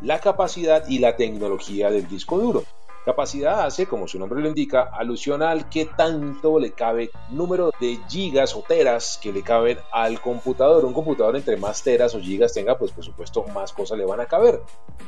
La 0.00 0.20
capacidad 0.20 0.88
y 0.88 1.00
la 1.00 1.16
tecnología 1.16 1.90
del 1.90 2.06
disco 2.06 2.38
duro. 2.38 2.64
Capacidad 3.04 3.64
hace, 3.64 3.86
como 3.86 4.06
su 4.06 4.18
nombre 4.18 4.40
lo 4.40 4.48
indica, 4.48 4.90
alusión 4.92 5.42
al 5.42 5.68
que 5.68 5.86
tanto 5.86 6.58
le 6.58 6.72
cabe 6.72 7.10
número 7.30 7.70
de 7.80 7.98
gigas 8.08 8.54
o 8.54 8.62
teras 8.62 9.18
que 9.22 9.32
le 9.32 9.42
caben 9.42 9.78
al 9.92 10.20
computador. 10.20 10.84
Un 10.84 10.92
computador 10.92 11.36
entre 11.36 11.56
más 11.56 11.82
teras 11.82 12.14
o 12.14 12.20
gigas 12.20 12.52
tenga, 12.52 12.76
pues 12.76 12.92
por 12.92 13.04
supuesto 13.04 13.44
más 13.54 13.72
cosas 13.72 13.98
le 13.98 14.04
van 14.04 14.20
a 14.20 14.26
caber. 14.26 14.60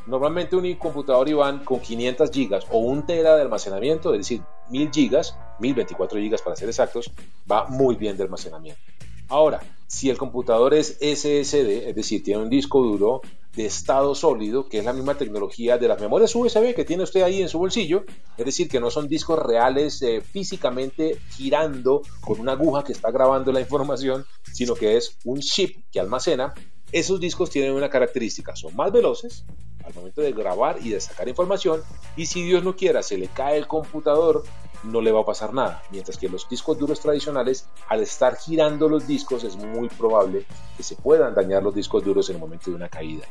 Normalmente 0.07 0.57
un 0.57 0.75
computador 0.75 1.29
Iván 1.29 1.65
con 1.65 1.81
500 1.81 2.31
gigas 2.31 2.67
o 2.71 2.79
un 2.79 3.05
tera 3.05 3.37
de 3.37 3.43
almacenamiento, 3.43 4.15
es 4.15 4.21
decir, 4.21 4.43
1000 4.71 4.91
gigas, 4.91 5.37
1024 5.59 6.21
gigas 6.21 6.43
para 6.43 6.57
ser 6.57 6.69
exactos, 6.69 7.11
va 7.51 7.67
muy 7.67 7.97
bien 7.97 8.17
de 8.17 8.23
almacenamiento. 8.23 8.81
Ahora, 9.29 9.61
si 9.87 10.11
el 10.11 10.19
computador 10.19 10.75
es 10.75 10.99
SSD, 11.01 11.89
es 11.89 11.95
decir, 11.95 12.23
tiene 12.23 12.43
un 12.43 12.51
disco 12.51 12.83
duro 12.83 13.21
de 13.55 13.67
estado 13.67 14.15
sólido, 14.15 14.69
que 14.69 14.79
es 14.79 14.85
la 14.85 14.93
misma 14.93 15.17
tecnología 15.17 15.77
de 15.77 15.89
las 15.89 16.01
memorias 16.01 16.35
USB 16.35 16.75
que 16.75 16.85
tiene 16.85 17.03
usted 17.03 17.23
ahí 17.23 17.43
en 17.43 17.49
su 17.49 17.59
bolsillo, 17.59 18.05
es 18.37 18.45
decir, 18.45 18.69
que 18.69 18.81
no 18.81 18.91
son 18.91 19.09
discos 19.09 19.39
reales 19.39 20.01
eh, 20.03 20.21
físicamente 20.21 21.19
girando 21.31 22.03
con 22.21 22.41
una 22.41 22.53
aguja 22.53 22.85
que 22.85 22.93
está 22.93 23.11
grabando 23.11 23.53
la 23.53 23.61
información, 23.61 24.25
sino 24.53 24.75
que 24.75 24.97
es 24.97 25.17
un 25.25 25.41
chip 25.41 25.85
que 25.91 26.01
almacena. 26.01 26.55
Esos 26.93 27.21
discos 27.21 27.51
tienen 27.51 27.73
una 27.73 27.89
característica, 27.89 28.55
son 28.57 28.75
más 28.77 28.93
veloces 28.93 29.45
al 29.85 29.95
momento 29.95 30.21
de 30.21 30.33
grabar 30.33 30.79
y 30.83 30.91
de 30.91 31.01
sacar 31.01 31.29
información, 31.29 31.83
y 32.17 32.27
si 32.27 32.43
Dios 32.43 32.63
no 32.63 32.77
quiera 32.77 33.03
se 33.03 33.17
le 33.17 33.29
cae 33.29 33.57
el 33.57 33.67
computador 33.67 34.45
no 34.85 35.01
le 35.01 35.13
va 35.13 35.21
a 35.21 35.25
pasar 35.25 35.53
nada. 35.53 35.83
Mientras 35.91 36.19
que 36.19 36.29
los 36.29 36.49
discos 36.49 36.79
duros 36.79 37.01
tradicionales, 37.01 37.67
al 37.89 38.01
estar 38.01 38.37
girando 38.37 38.89
los 38.89 39.07
discos, 39.07 39.45
es 39.45 39.57
muy 39.57 39.89
probable 39.89 40.47
que 40.77 40.83
se 40.83 40.97
puedan 40.97 41.35
dañar 41.35 41.63
los 41.63 41.75
discos 41.75 42.05
duros 42.05 42.29
en 42.31 42.37
el 42.37 42.41
momento 42.41 42.71
de 42.71 42.77
una 42.77 42.89
caída. 42.89 43.27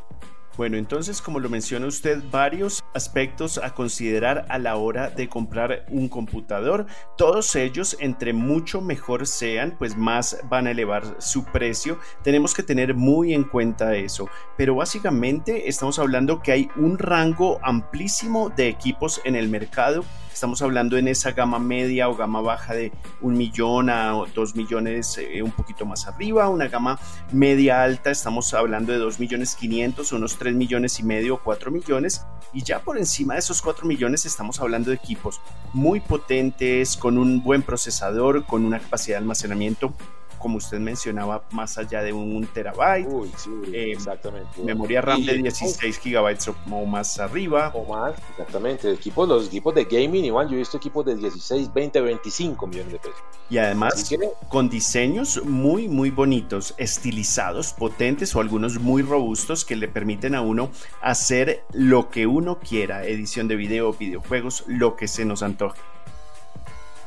Bueno, 0.59 0.75
entonces, 0.75 1.21
como 1.21 1.39
lo 1.39 1.47
menciona 1.47 1.87
usted, 1.87 2.21
varios 2.31 2.83
aspectos 2.93 3.57
a 3.57 3.73
considerar 3.73 4.45
a 4.49 4.57
la 4.57 4.75
hora 4.75 5.09
de 5.09 5.29
comprar 5.29 5.85
un 5.87 6.09
computador. 6.09 6.85
Todos 7.15 7.55
ellos, 7.55 7.95
entre 8.01 8.33
mucho 8.33 8.81
mejor 8.81 9.25
sean, 9.25 9.77
pues 9.79 9.95
más 9.95 10.37
van 10.49 10.67
a 10.67 10.71
elevar 10.71 11.15
su 11.19 11.45
precio. 11.45 11.97
Tenemos 12.23 12.53
que 12.53 12.63
tener 12.63 12.93
muy 12.93 13.33
en 13.33 13.45
cuenta 13.45 13.95
eso. 13.95 14.27
Pero 14.57 14.75
básicamente 14.75 15.69
estamos 15.69 15.97
hablando 15.97 16.41
que 16.41 16.51
hay 16.51 16.69
un 16.75 16.97
rango 16.97 17.59
amplísimo 17.63 18.49
de 18.49 18.67
equipos 18.67 19.21
en 19.23 19.37
el 19.37 19.47
mercado 19.47 20.03
Estamos 20.39 20.61
hablando 20.61 20.95
en 20.95 21.09
esa 21.09 21.33
gama 21.33 21.59
media 21.59 22.07
o 22.07 22.15
gama 22.15 22.39
baja 22.39 22.73
de 22.73 22.93
un 23.19 23.37
millón 23.37 23.89
a 23.89 24.13
dos 24.33 24.55
millones 24.55 25.17
eh, 25.17 25.43
un 25.43 25.51
poquito 25.51 25.85
más 25.85 26.07
arriba, 26.07 26.47
una 26.47 26.69
gama 26.69 26.97
media 27.33 27.83
alta, 27.83 28.09
estamos 28.09 28.53
hablando 28.53 28.93
de 28.93 28.99
dos 28.99 29.19
millones 29.19 29.53
quinientos, 29.53 30.13
unos 30.13 30.37
tres 30.37 30.55
millones 30.55 30.97
y 31.01 31.03
medio 31.03 31.41
cuatro 31.43 31.71
millones, 31.71 32.21
y 32.53 32.63
ya 32.63 32.79
por 32.79 32.97
encima 32.97 33.33
de 33.33 33.41
esos 33.41 33.61
cuatro 33.61 33.85
millones 33.85 34.25
estamos 34.25 34.61
hablando 34.61 34.91
de 34.91 34.95
equipos 34.95 35.41
muy 35.73 35.99
potentes, 35.99 36.95
con 36.95 37.17
un 37.17 37.43
buen 37.43 37.61
procesador, 37.61 38.45
con 38.45 38.63
una 38.63 38.79
capacidad 38.79 39.17
de 39.17 39.23
almacenamiento 39.23 39.93
como 40.39 40.57
usted 40.57 40.79
mencionaba, 40.79 41.43
más 41.51 41.77
allá 41.77 42.01
de 42.01 42.13
un 42.13 42.45
terabyte. 42.47 43.07
Uy, 43.07 43.31
sí, 43.37 43.49
Eh, 43.73 43.91
exactamente. 43.91 44.61
Memoria 44.63 45.01
RAM 45.01 45.19
Y- 45.21 45.25
de 45.25 45.33
16 45.37 45.99
gigabytes 45.99 46.47
o 46.47 46.85
más 46.85 47.19
arriba. 47.19 47.71
o 47.75 47.85
más, 47.85 48.15
exactamente. 48.31 48.91
Equipos, 48.91 49.27
los 49.27 49.47
equipos 49.47 49.75
de 49.75 49.85
gaming, 49.85 50.25
Iván, 50.25 50.47
yo 50.49 50.55
he 50.55 50.59
visto 50.59 50.77
equipos 50.77 51.05
de 51.05 51.15
16, 51.15 51.71
20, 51.73 52.01
25 52.01 52.65
millones 52.67 52.93
de 52.93 52.99
pesos. 52.99 53.19
Y 53.49 53.57
además 53.57 54.07
que, 54.07 54.17
con 54.47 54.69
diseños 54.69 55.43
muy, 55.45 55.87
muy 55.87 56.09
bonitos, 56.11 56.73
estilizados, 56.77 57.73
potentes 57.73 58.35
o 58.35 58.39
algunos 58.39 58.79
muy 58.79 59.01
robustos 59.01 59.65
que 59.65 59.75
le 59.75 59.87
permiten 59.87 60.35
a 60.35 60.41
uno 60.41 60.69
hacer 61.01 61.63
lo 61.73 62.09
que 62.09 62.27
uno 62.27 62.59
quiera, 62.59 63.05
edición 63.05 63.47
de 63.47 63.55
video, 63.55 63.93
videojuegos, 63.93 64.63
lo 64.67 64.95
que 64.95 65.07
se 65.07 65.25
nos 65.25 65.43
antoje. 65.43 65.79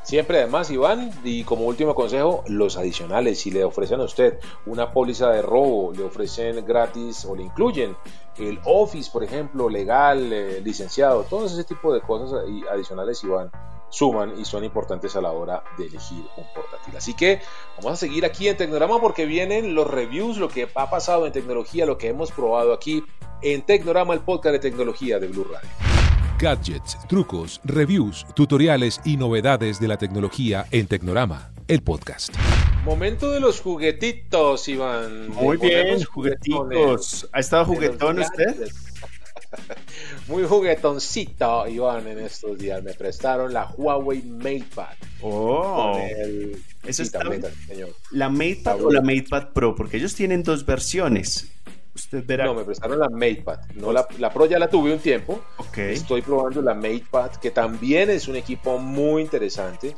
Siempre 0.02 0.38
además, 0.38 0.70
Iván, 0.70 1.12
y 1.22 1.44
como 1.44 1.64
último 1.64 1.94
consejo, 1.94 2.42
los 2.48 2.76
adicionales, 2.76 3.40
si 3.40 3.52
le 3.52 3.62
ofrecen 3.62 4.00
a 4.00 4.04
usted 4.04 4.40
una 4.66 4.92
póliza 4.92 5.30
de 5.30 5.42
robo, 5.42 5.92
le 5.92 6.02
ofrecen 6.02 6.64
gratis 6.66 7.24
o 7.24 7.36
le 7.36 7.44
incluyen 7.44 7.96
el 8.36 8.58
Office, 8.64 9.10
por 9.12 9.22
ejemplo, 9.22 9.68
legal, 9.68 10.32
eh, 10.32 10.60
licenciado, 10.60 11.22
todo 11.24 11.46
ese 11.46 11.62
tipo 11.64 11.94
de 11.94 12.00
cosas 12.00 12.42
adicionales, 12.70 13.22
Iván, 13.22 13.50
suman 13.90 14.40
y 14.40 14.44
son 14.44 14.64
importantes 14.64 15.14
a 15.16 15.20
la 15.20 15.30
hora 15.30 15.62
de 15.78 15.86
elegir 15.86 16.24
un 16.36 16.46
portátil. 16.54 16.96
Así 16.96 17.14
que 17.14 17.40
vamos 17.76 17.92
a 17.92 17.96
seguir 17.96 18.24
aquí 18.24 18.48
en 18.48 18.56
Tecnorama 18.56 19.00
porque 19.00 19.26
vienen 19.26 19.74
los 19.74 19.88
reviews, 19.88 20.38
lo 20.38 20.48
que 20.48 20.68
ha 20.74 20.90
pasado 20.90 21.26
en 21.26 21.32
tecnología, 21.32 21.86
lo 21.86 21.98
que 21.98 22.08
hemos 22.08 22.32
probado 22.32 22.72
aquí 22.72 23.04
en 23.42 23.62
Tecnorama, 23.62 24.14
el 24.14 24.20
podcast 24.20 24.54
de 24.54 24.58
tecnología 24.58 25.18
de 25.18 25.28
Blue 25.28 25.44
Radio. 25.44 25.91
Gadgets, 26.42 26.98
trucos, 27.08 27.60
reviews, 27.62 28.26
tutoriales 28.34 29.00
y 29.04 29.16
novedades 29.16 29.78
de 29.78 29.86
la 29.86 29.96
tecnología 29.96 30.66
en 30.72 30.88
Tecnorama, 30.88 31.52
el 31.68 31.82
podcast. 31.82 32.34
Momento 32.84 33.30
de 33.30 33.38
los 33.38 33.60
juguetitos, 33.60 34.66
Iván. 34.66 35.28
Muy 35.28 35.56
bien, 35.56 36.02
juguetitos. 36.02 37.28
¿Ha 37.32 37.38
estado 37.38 37.66
juguetón 37.66 38.18
usted? 38.18 38.68
Muy 40.26 40.42
juguetoncito, 40.42 41.68
Iván, 41.68 42.08
en 42.08 42.18
estos 42.18 42.58
días. 42.58 42.82
Me 42.82 42.94
prestaron 42.94 43.52
la 43.52 43.72
Huawei 43.76 44.22
MatePad. 44.22 44.96
Oh, 45.20 45.96
el... 45.96 46.60
eso 46.84 47.04
está 47.04 47.20
señor. 47.68 47.94
la 48.10 48.28
MatePad 48.28 48.84
o 48.84 48.90
la 48.90 49.00
MatePad 49.00 49.52
Pro, 49.52 49.76
porque 49.76 49.98
ellos 49.98 50.16
tienen 50.16 50.42
dos 50.42 50.66
versiones. 50.66 51.52
Usted 51.94 52.24
verá. 52.26 52.46
No, 52.46 52.54
me 52.54 52.64
prestaron 52.64 52.98
la 52.98 53.08
MatePad. 53.08 53.60
No, 53.74 53.92
la, 53.92 54.06
la 54.18 54.30
Pro 54.32 54.46
ya 54.46 54.58
la 54.58 54.68
tuve 54.68 54.92
un 54.92 54.98
tiempo. 54.98 55.40
Ok. 55.58 55.78
Estoy 55.78 56.22
probando 56.22 56.62
la 56.62 56.74
MatePad, 56.74 57.32
que 57.36 57.50
también 57.50 58.08
es 58.10 58.28
un 58.28 58.36
equipo 58.36 58.78
muy 58.78 59.22
interesante. 59.22 59.94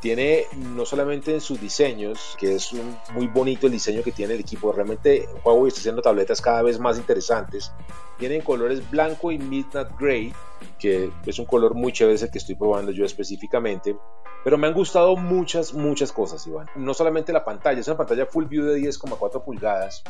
Tiene 0.00 0.44
no 0.56 0.84
solamente 0.84 1.32
en 1.34 1.40
sus 1.40 1.60
diseños, 1.60 2.36
que 2.38 2.54
es 2.54 2.72
un- 2.72 2.96
muy 3.14 3.26
bonito 3.26 3.66
el 3.66 3.72
diseño 3.72 4.02
que 4.02 4.12
tiene 4.12 4.34
el 4.34 4.40
equipo. 4.40 4.70
Realmente 4.72 5.26
Huawei 5.44 5.68
está 5.68 5.80
haciendo 5.80 6.02
tabletas 6.02 6.40
cada 6.40 6.62
vez 6.62 6.78
más 6.78 6.98
interesantes. 6.98 7.72
Tienen 8.18 8.42
colores 8.42 8.88
blanco 8.90 9.32
y 9.32 9.38
midnight 9.38 9.88
gray, 9.98 10.32
que 10.78 11.10
es 11.26 11.38
un 11.38 11.46
color 11.46 11.74
muy 11.74 11.92
chévere 11.92 12.14
ese 12.16 12.30
que 12.30 12.38
estoy 12.38 12.54
probando 12.56 12.92
yo 12.92 13.04
específicamente. 13.04 13.96
Pero 14.44 14.56
me 14.56 14.68
han 14.68 14.72
gustado 14.74 15.16
muchas, 15.16 15.74
muchas 15.74 16.12
cosas, 16.12 16.46
Iván. 16.46 16.68
No 16.76 16.94
solamente 16.94 17.32
la 17.32 17.44
pantalla, 17.44 17.80
es 17.80 17.88
una 17.88 17.96
pantalla 17.96 18.24
Full 18.26 18.44
View 18.44 18.64
de 18.66 18.76
10,4 18.78 19.42
pulgadas, 19.44 20.04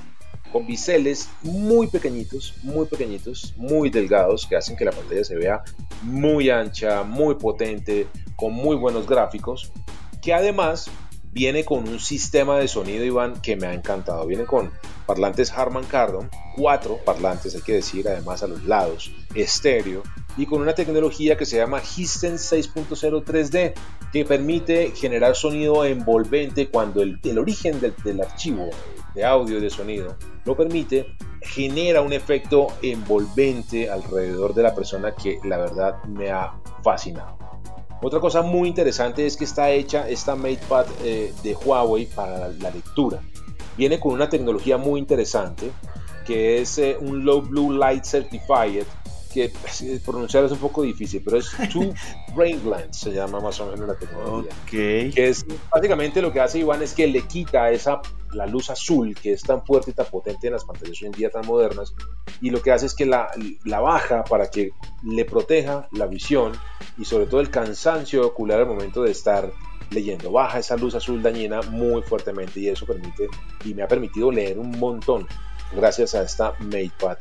con 0.52 0.66
biseles 0.66 1.28
muy 1.42 1.86
pequeñitos, 1.86 2.54
muy 2.62 2.86
pequeñitos, 2.86 3.54
muy 3.56 3.90
delgados, 3.90 4.46
que 4.46 4.56
hacen 4.56 4.76
que 4.76 4.84
la 4.84 4.92
pantalla 4.92 5.24
se 5.24 5.36
vea 5.36 5.62
muy 6.02 6.50
ancha, 6.50 7.02
muy 7.02 7.34
potente, 7.34 8.06
con 8.36 8.52
muy 8.52 8.76
buenos 8.76 9.06
gráficos, 9.06 9.72
que 10.22 10.32
además 10.32 10.90
viene 11.32 11.64
con 11.64 11.88
un 11.88 12.00
sistema 12.00 12.58
de 12.58 12.68
sonido, 12.68 13.04
Iván, 13.04 13.40
que 13.40 13.56
me 13.56 13.66
ha 13.66 13.74
encantado. 13.74 14.26
Viene 14.26 14.44
con 14.44 14.72
parlantes 15.06 15.52
Harman 15.52 15.84
Kardon, 15.84 16.30
cuatro 16.56 16.98
parlantes, 17.04 17.54
hay 17.54 17.62
que 17.62 17.74
decir, 17.74 18.08
además 18.08 18.42
a 18.42 18.48
los 18.48 18.64
lados, 18.64 19.12
estéreo, 19.34 20.02
y 20.36 20.46
con 20.46 20.62
una 20.62 20.74
tecnología 20.74 21.36
que 21.36 21.46
se 21.46 21.56
llama 21.56 21.80
Hisense 21.80 22.56
6.0 22.56 23.24
3D, 23.24 23.74
que 24.12 24.24
permite 24.24 24.92
generar 24.94 25.34
sonido 25.34 25.84
envolvente 25.84 26.68
cuando 26.68 27.02
el, 27.02 27.38
origen 27.38 27.80
del 27.80 28.20
archivo 28.20 28.70
de 29.14 29.24
audio 29.24 29.58
y 29.58 29.60
de 29.60 29.70
sonido 29.70 30.16
lo 30.44 30.56
permite, 30.56 31.06
genera 31.42 32.00
un 32.00 32.12
efecto 32.12 32.68
envolvente 32.82 33.90
alrededor 33.90 34.54
de 34.54 34.62
la 34.62 34.74
persona 34.74 35.14
que 35.14 35.38
la 35.44 35.58
verdad 35.58 36.02
me 36.04 36.30
ha 36.30 36.54
fascinado. 36.82 37.36
Otra 38.00 38.20
cosa 38.20 38.42
muy 38.42 38.68
interesante 38.68 39.26
es 39.26 39.36
que 39.36 39.44
está 39.44 39.70
hecha 39.70 40.08
esta 40.08 40.36
MatePad 40.36 40.86
eh, 41.02 41.34
de 41.42 41.54
Huawei 41.54 42.06
para 42.06 42.48
la 42.48 42.70
lectura. 42.70 43.20
Viene 43.76 44.00
con 44.00 44.12
una 44.12 44.28
tecnología 44.28 44.78
muy 44.78 45.00
interesante 45.00 45.70
que 46.24 46.60
es 46.60 46.78
eh, 46.78 46.96
un 47.00 47.24
Low 47.24 47.40
Blue 47.40 47.72
Light 47.72 48.04
Certified, 48.04 48.84
que 49.28 49.52
pronunciar 50.04 50.44
es 50.44 50.52
un 50.52 50.58
poco 50.58 50.82
difícil, 50.82 51.22
pero 51.24 51.38
es 51.38 51.50
Two 51.72 51.94
Brain 52.34 52.62
Glands, 52.62 52.98
se 52.98 53.12
llama 53.12 53.40
más 53.40 53.60
o 53.60 53.70
menos 53.70 53.88
la 53.88 53.94
tecnología. 53.96 54.50
Ok. 54.64 54.70
que 54.70 55.28
es 55.28 55.44
básicamente 55.70 56.22
lo 56.22 56.32
que 56.32 56.40
hace 56.40 56.58
Iván 56.58 56.82
es 56.82 56.94
que 56.94 57.06
le 57.06 57.22
quita 57.22 57.70
esa 57.70 58.00
la 58.32 58.46
luz 58.46 58.70
azul 58.70 59.14
que 59.14 59.32
es 59.32 59.42
tan 59.42 59.64
fuerte 59.64 59.90
y 59.90 59.94
tan 59.94 60.06
potente 60.06 60.48
en 60.48 60.52
las 60.52 60.64
pantallas 60.64 61.00
hoy 61.00 61.06
en 61.06 61.12
día 61.12 61.30
tan 61.30 61.46
modernas 61.46 61.94
y 62.40 62.50
lo 62.50 62.60
que 62.60 62.72
hace 62.72 62.86
es 62.86 62.94
que 62.94 63.06
la, 63.06 63.30
la 63.64 63.80
baja 63.80 64.24
para 64.24 64.50
que 64.50 64.72
le 65.02 65.24
proteja 65.24 65.88
la 65.92 66.06
visión 66.06 66.52
y 66.98 67.04
sobre 67.04 67.26
todo 67.26 67.40
el 67.40 67.50
cansancio 67.50 68.26
ocular 68.26 68.60
al 68.60 68.66
momento 68.66 69.02
de 69.02 69.12
estar 69.12 69.50
leyendo. 69.90 70.30
Baja 70.30 70.58
esa 70.58 70.76
luz 70.76 70.94
azul 70.94 71.22
dañina 71.22 71.62
muy 71.62 72.02
fuertemente 72.02 72.60
y 72.60 72.68
eso 72.68 72.86
permite 72.86 73.28
y 73.64 73.74
me 73.74 73.82
ha 73.82 73.88
permitido 73.88 74.30
leer 74.30 74.58
un 74.58 74.78
montón 74.78 75.26
gracias 75.74 76.14
a 76.14 76.22
esta 76.22 76.52
MatePad 76.60 77.18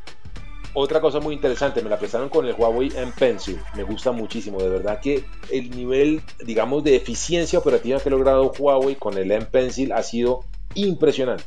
otra 0.80 1.02
cosa 1.02 1.20
muy 1.20 1.34
interesante, 1.34 1.82
me 1.82 1.90
la 1.90 1.98
prestaron 1.98 2.30
con 2.30 2.46
el 2.46 2.54
Huawei 2.54 2.92
M 2.96 3.12
Pencil. 3.18 3.60
Me 3.76 3.82
gusta 3.82 4.12
muchísimo, 4.12 4.60
de 4.60 4.70
verdad 4.70 5.00
que 5.02 5.26
el 5.52 5.72
nivel, 5.72 6.22
digamos, 6.46 6.84
de 6.84 6.96
eficiencia 6.96 7.58
operativa 7.58 8.00
que 8.00 8.10
ha 8.10 8.12
logrado 8.12 8.54
Huawei 8.60 8.94
con 8.94 9.18
el 9.18 9.32
M 9.32 9.48
Pencil 9.48 9.92
ha 9.92 10.04
sido 10.04 10.42
impresionante. 10.76 11.46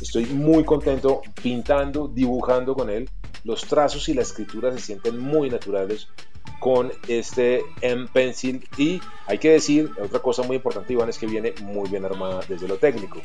Estoy 0.00 0.24
muy 0.24 0.64
contento 0.64 1.20
pintando, 1.42 2.08
dibujando 2.08 2.74
con 2.74 2.88
él. 2.88 3.10
Los 3.44 3.66
trazos 3.66 4.08
y 4.08 4.14
la 4.14 4.22
escritura 4.22 4.72
se 4.72 4.80
sienten 4.80 5.18
muy 5.18 5.50
naturales 5.50 6.08
con 6.60 6.92
este 7.08 7.62
M 7.80 8.06
Pencil 8.12 8.68
y 8.76 9.00
hay 9.26 9.38
que 9.38 9.50
decir, 9.50 9.90
otra 10.00 10.20
cosa 10.20 10.44
muy 10.44 10.56
importante 10.56 10.92
Iván 10.92 11.08
es 11.08 11.18
que 11.18 11.26
viene 11.26 11.54
muy 11.62 11.88
bien 11.88 12.04
armada 12.04 12.42
desde 12.48 12.68
lo 12.68 12.76
técnico. 12.76 13.20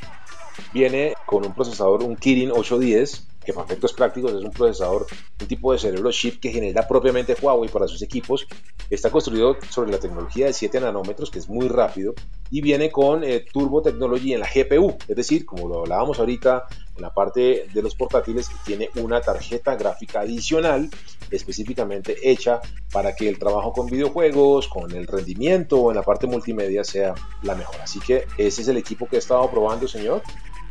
Viene 0.73 1.13
con 1.25 1.45
un 1.45 1.53
procesador, 1.53 2.01
un 2.01 2.15
Kirin 2.15 2.49
810, 2.49 3.27
que 3.45 3.53
para 3.53 3.65
efectos 3.65 3.93
prácticos 3.93 4.33
es 4.33 4.43
un 4.43 4.51
procesador, 4.51 5.05
un 5.39 5.47
tipo 5.47 5.73
de 5.73 5.79
cerebro 5.79 6.11
chip 6.11 6.39
que 6.39 6.49
genera 6.49 6.87
propiamente 6.87 7.35
Huawei 7.39 7.69
para 7.69 7.87
sus 7.87 8.01
equipos. 8.01 8.47
Está 8.89 9.11
construido 9.11 9.57
sobre 9.69 9.91
la 9.91 9.99
tecnología 9.99 10.47
de 10.47 10.53
7 10.53 10.79
nanómetros, 10.79 11.29
que 11.29 11.39
es 11.39 11.49
muy 11.49 11.67
rápido, 11.67 12.15
y 12.49 12.61
viene 12.61 12.89
con 12.89 13.23
eh, 13.23 13.45
Turbo 13.51 13.81
Technology 13.81 14.33
en 14.33 14.39
la 14.39 14.49
GPU, 14.53 14.97
es 15.07 15.15
decir, 15.15 15.45
como 15.45 15.67
lo 15.67 15.81
hablábamos 15.81 16.19
ahorita 16.19 16.65
en 16.95 17.01
la 17.01 17.13
parte 17.13 17.67
de 17.73 17.81
los 17.81 17.95
portátiles, 17.95 18.49
tiene 18.65 18.89
una 18.95 19.21
tarjeta 19.21 19.75
gráfica 19.75 20.21
adicional 20.21 20.89
específicamente 21.31 22.17
hecha 22.23 22.61
para 22.91 23.15
que 23.15 23.27
el 23.27 23.39
trabajo 23.39 23.73
con 23.73 23.87
videojuegos, 23.87 24.67
con 24.67 24.91
el 24.91 25.07
rendimiento 25.07 25.89
en 25.89 25.95
la 25.95 26.03
parte 26.03 26.27
multimedia 26.27 26.83
sea 26.83 27.13
la 27.41 27.55
mejor. 27.55 27.77
Así 27.81 27.99
que 27.99 28.25
ese 28.37 28.61
es 28.61 28.67
el 28.67 28.77
equipo 28.77 29.07
que 29.07 29.17
he 29.17 29.19
estado 29.19 29.49
probando, 29.49 29.87
señor. 29.87 30.21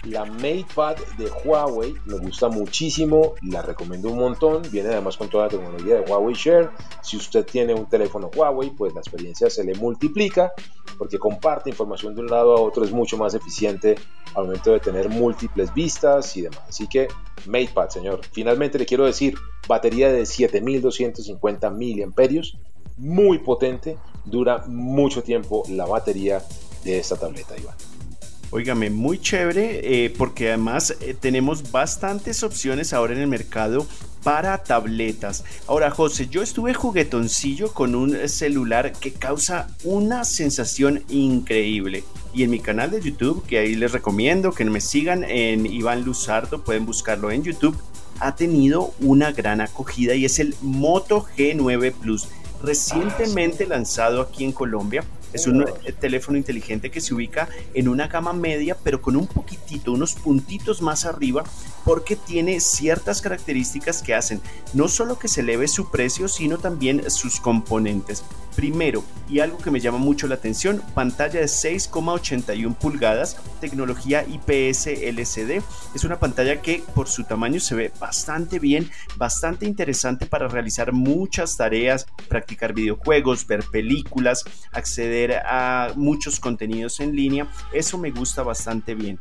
La 0.05 0.25
MatePad 0.27 0.97
de 1.17 1.31
Huawei 1.45 1.95
me 2.05 2.19
gusta 2.19 2.49
muchísimo, 2.49 3.35
la 3.43 3.63
recomiendo 3.63 4.11
un 4.11 4.19
montón. 4.19 4.63
Viene 4.71 4.91
además 4.91 5.17
con 5.17 5.31
toda 5.31 5.45
la 5.45 5.51
tecnología 5.51 5.95
de 5.95 6.01
Huawei 6.03 6.35
Share. 6.35 6.71
Si 7.03 7.17
usted 7.17 7.47
tiene 7.47 7.75
un 7.75 7.87
teléfono 7.87 8.31
Huawei, 8.35 8.71
pues 8.71 8.93
la 8.93 9.01
experiencia 9.01 9.49
se 9.49 9.65
le 9.65 9.75
multiplica 9.75 10.53
porque 10.99 11.19
comparte 11.19 11.71
información 11.71 12.15
de 12.15 12.21
un 12.21 12.27
lado 12.29 12.57
a 12.57 12.61
otro, 12.61 12.85
es 12.85 12.93
mucho 12.93 13.17
más 13.17 13.35
eficiente 13.35 13.97
al 14.35 14.45
momento 14.45 14.73
de 14.73 14.81
tener 14.81 15.09
múltiples 15.09 15.73
vistas 15.73 16.37
y 16.37 16.43
demás. 16.43 16.61
Así 16.69 16.87
que 16.87 17.09
MatePad, 17.47 17.89
señor. 17.89 18.21
Finalmente 18.31 18.79
le 18.79 18.87
quiero 18.87 19.05
decir, 19.07 19.37
batería 19.67 20.13
de 20.13 20.27
7250 20.27 21.71
miliamperios, 21.71 22.59
muy 22.97 23.39
potente, 23.39 23.97
dura 24.25 24.65
mucho 24.67 25.23
tiempo 25.23 25.65
la 25.69 25.87
batería 25.87 26.43
de 26.85 26.99
esta 26.99 27.17
tableta, 27.17 27.57
Iván. 27.59 27.75
Óigame, 28.55 28.89
muy 28.89 29.19
chévere, 29.19 29.81
eh, 30.05 30.11
porque 30.17 30.47
además 30.47 30.95
eh, 31.01 31.17
tenemos 31.19 31.73
bastantes 31.73 32.45
opciones 32.45 32.93
ahora 32.93 33.13
en 33.13 33.19
el 33.19 33.27
mercado 33.27 33.85
para 34.23 34.59
tabletas. 34.59 35.43
Ahora, 35.67 35.91
José, 35.91 36.29
yo 36.29 36.41
estuve 36.41 36.73
juguetoncillo 36.73 37.73
con 37.73 37.97
un 37.97 38.29
celular 38.29 38.93
que 38.93 39.13
causa 39.13 39.67
una 39.83 40.25
sensación 40.25 41.03
increíble. 41.09 42.05
Y 42.33 42.45
en 42.45 42.51
mi 42.51 42.61
canal 42.61 42.93
de 42.93 43.01
YouTube, 43.01 43.45
que 43.45 43.59
ahí 43.59 43.75
les 43.75 43.91
recomiendo 43.91 44.53
que 44.53 44.65
me 44.67 44.81
sigan 44.81 45.25
en 45.25 45.67
Iván 45.67 46.05
Luzardo, 46.05 46.63
pueden 46.63 46.87
buscarlo 46.87 47.33
en 47.33 47.43
YouTube, 47.43 47.77
ha 48.21 48.37
tenido 48.37 48.95
una 49.01 49.33
gran 49.33 49.63
acogida 49.63 50.15
y 50.15 50.27
es 50.27 50.39
el 50.39 50.55
Moto 50.63 51.27
G9 51.37 51.93
Plus, 51.93 52.29
recientemente 52.63 53.67
lanzado 53.67 54.21
aquí 54.21 54.45
en 54.45 54.53
Colombia 54.53 55.03
Es 55.35 55.47
un 55.47 55.63
eh, 55.63 55.93
teléfono 55.93 56.39
inteligente 56.39 56.91
que 56.91 57.03
se 57.03 57.13
ubica 57.13 57.49
en 57.75 57.89
una 57.89 58.07
gama 58.07 58.33
media, 58.33 58.77
pero 58.83 59.03
con 59.03 59.17
un 59.17 59.27
poquitito, 59.27 59.93
unos 59.93 60.15
puntitos 60.15 60.81
más 60.81 61.05
arriba, 61.05 61.45
porque 61.85 62.17
tiene 62.17 62.61
ciertas 62.61 63.21
características 63.21 64.03
que 64.03 64.15
hacen 64.15 64.41
no 64.73 64.89
solo 64.89 65.19
que 65.19 65.29
se 65.29 65.43
eleve 65.43 65.69
su 65.69 65.91
precio, 65.91 66.29
sino 66.29 66.59
también 66.59 67.11
sus 67.11 67.41
componentes. 67.41 68.25
Primero, 68.57 69.03
y 69.29 69.41
algo 69.41 69.59
que 69.59 69.71
me 69.71 69.81
llama 69.81 69.99
mucho 69.99 70.29
la 70.29 70.37
atención, 70.37 70.81
pantalla 70.95 71.41
de 71.41 71.47
6,81 71.47 72.77
pulgadas, 72.77 73.37
tecnología 73.61 74.25
IPS 74.25 74.87
LCD. 74.87 75.63
Es 75.95 76.05
una 76.05 76.21
pantalla 76.21 76.63
que 76.63 76.83
por 76.95 77.09
su 77.09 77.25
tamaño 77.25 77.59
se 77.59 77.75
ve 77.75 77.93
bastante 77.99 78.61
bien, 78.61 78.91
bastante 79.17 79.67
interesante 79.67 80.27
para 80.27 80.47
realizar 80.47 80.93
muchas 80.93 81.57
tareas, 81.57 82.07
practicar 82.29 82.75
videojuegos, 82.75 83.47
ver 83.47 83.65
películas, 83.73 84.45
acceder 84.73 85.43
a 85.45 85.93
muchos 85.97 86.39
contenidos 86.39 87.01
en 87.01 87.17
línea. 87.17 87.49
Eso 87.73 87.99
me 87.99 88.13
gusta 88.13 88.43
bastante 88.43 88.95
bien. 88.95 89.19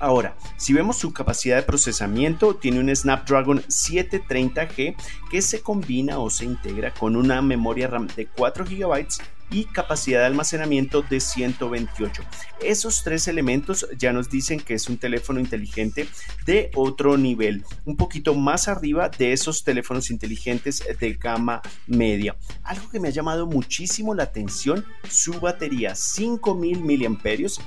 Ahora, 0.00 0.36
si 0.56 0.72
vemos 0.72 0.96
su 0.96 1.12
capacidad 1.12 1.56
de 1.56 1.62
procesamiento, 1.62 2.54
tiene 2.54 2.78
un 2.78 2.94
Snapdragon 2.94 3.62
730G 3.64 4.94
que 5.30 5.42
se 5.42 5.60
combina 5.60 6.18
o 6.18 6.30
se 6.30 6.44
integra 6.44 6.94
con 6.94 7.16
una 7.16 7.42
memoria 7.42 7.88
RAM 7.88 8.06
de 8.06 8.26
4 8.26 8.64
GB 8.64 9.06
y 9.50 9.64
capacidad 9.64 10.20
de 10.20 10.26
almacenamiento 10.26 11.02
de 11.02 11.20
128. 11.20 12.22
Esos 12.60 13.02
tres 13.02 13.28
elementos 13.28 13.86
ya 13.96 14.12
nos 14.12 14.28
dicen 14.28 14.60
que 14.60 14.74
es 14.74 14.88
un 14.88 14.98
teléfono 14.98 15.40
inteligente 15.40 16.08
de 16.44 16.70
otro 16.74 17.16
nivel, 17.16 17.64
un 17.84 17.96
poquito 17.96 18.34
más 18.34 18.68
arriba 18.68 19.08
de 19.08 19.32
esos 19.32 19.64
teléfonos 19.64 20.10
inteligentes 20.10 20.82
de 21.00 21.14
gama 21.14 21.62
media. 21.86 22.36
Algo 22.64 22.88
que 22.90 23.00
me 23.00 23.08
ha 23.08 23.12
llamado 23.12 23.46
muchísimo 23.46 24.14
la 24.14 24.24
atención, 24.24 24.84
su 25.08 25.40
batería 25.40 25.94
5000 25.94 27.08
mAh 27.10 27.18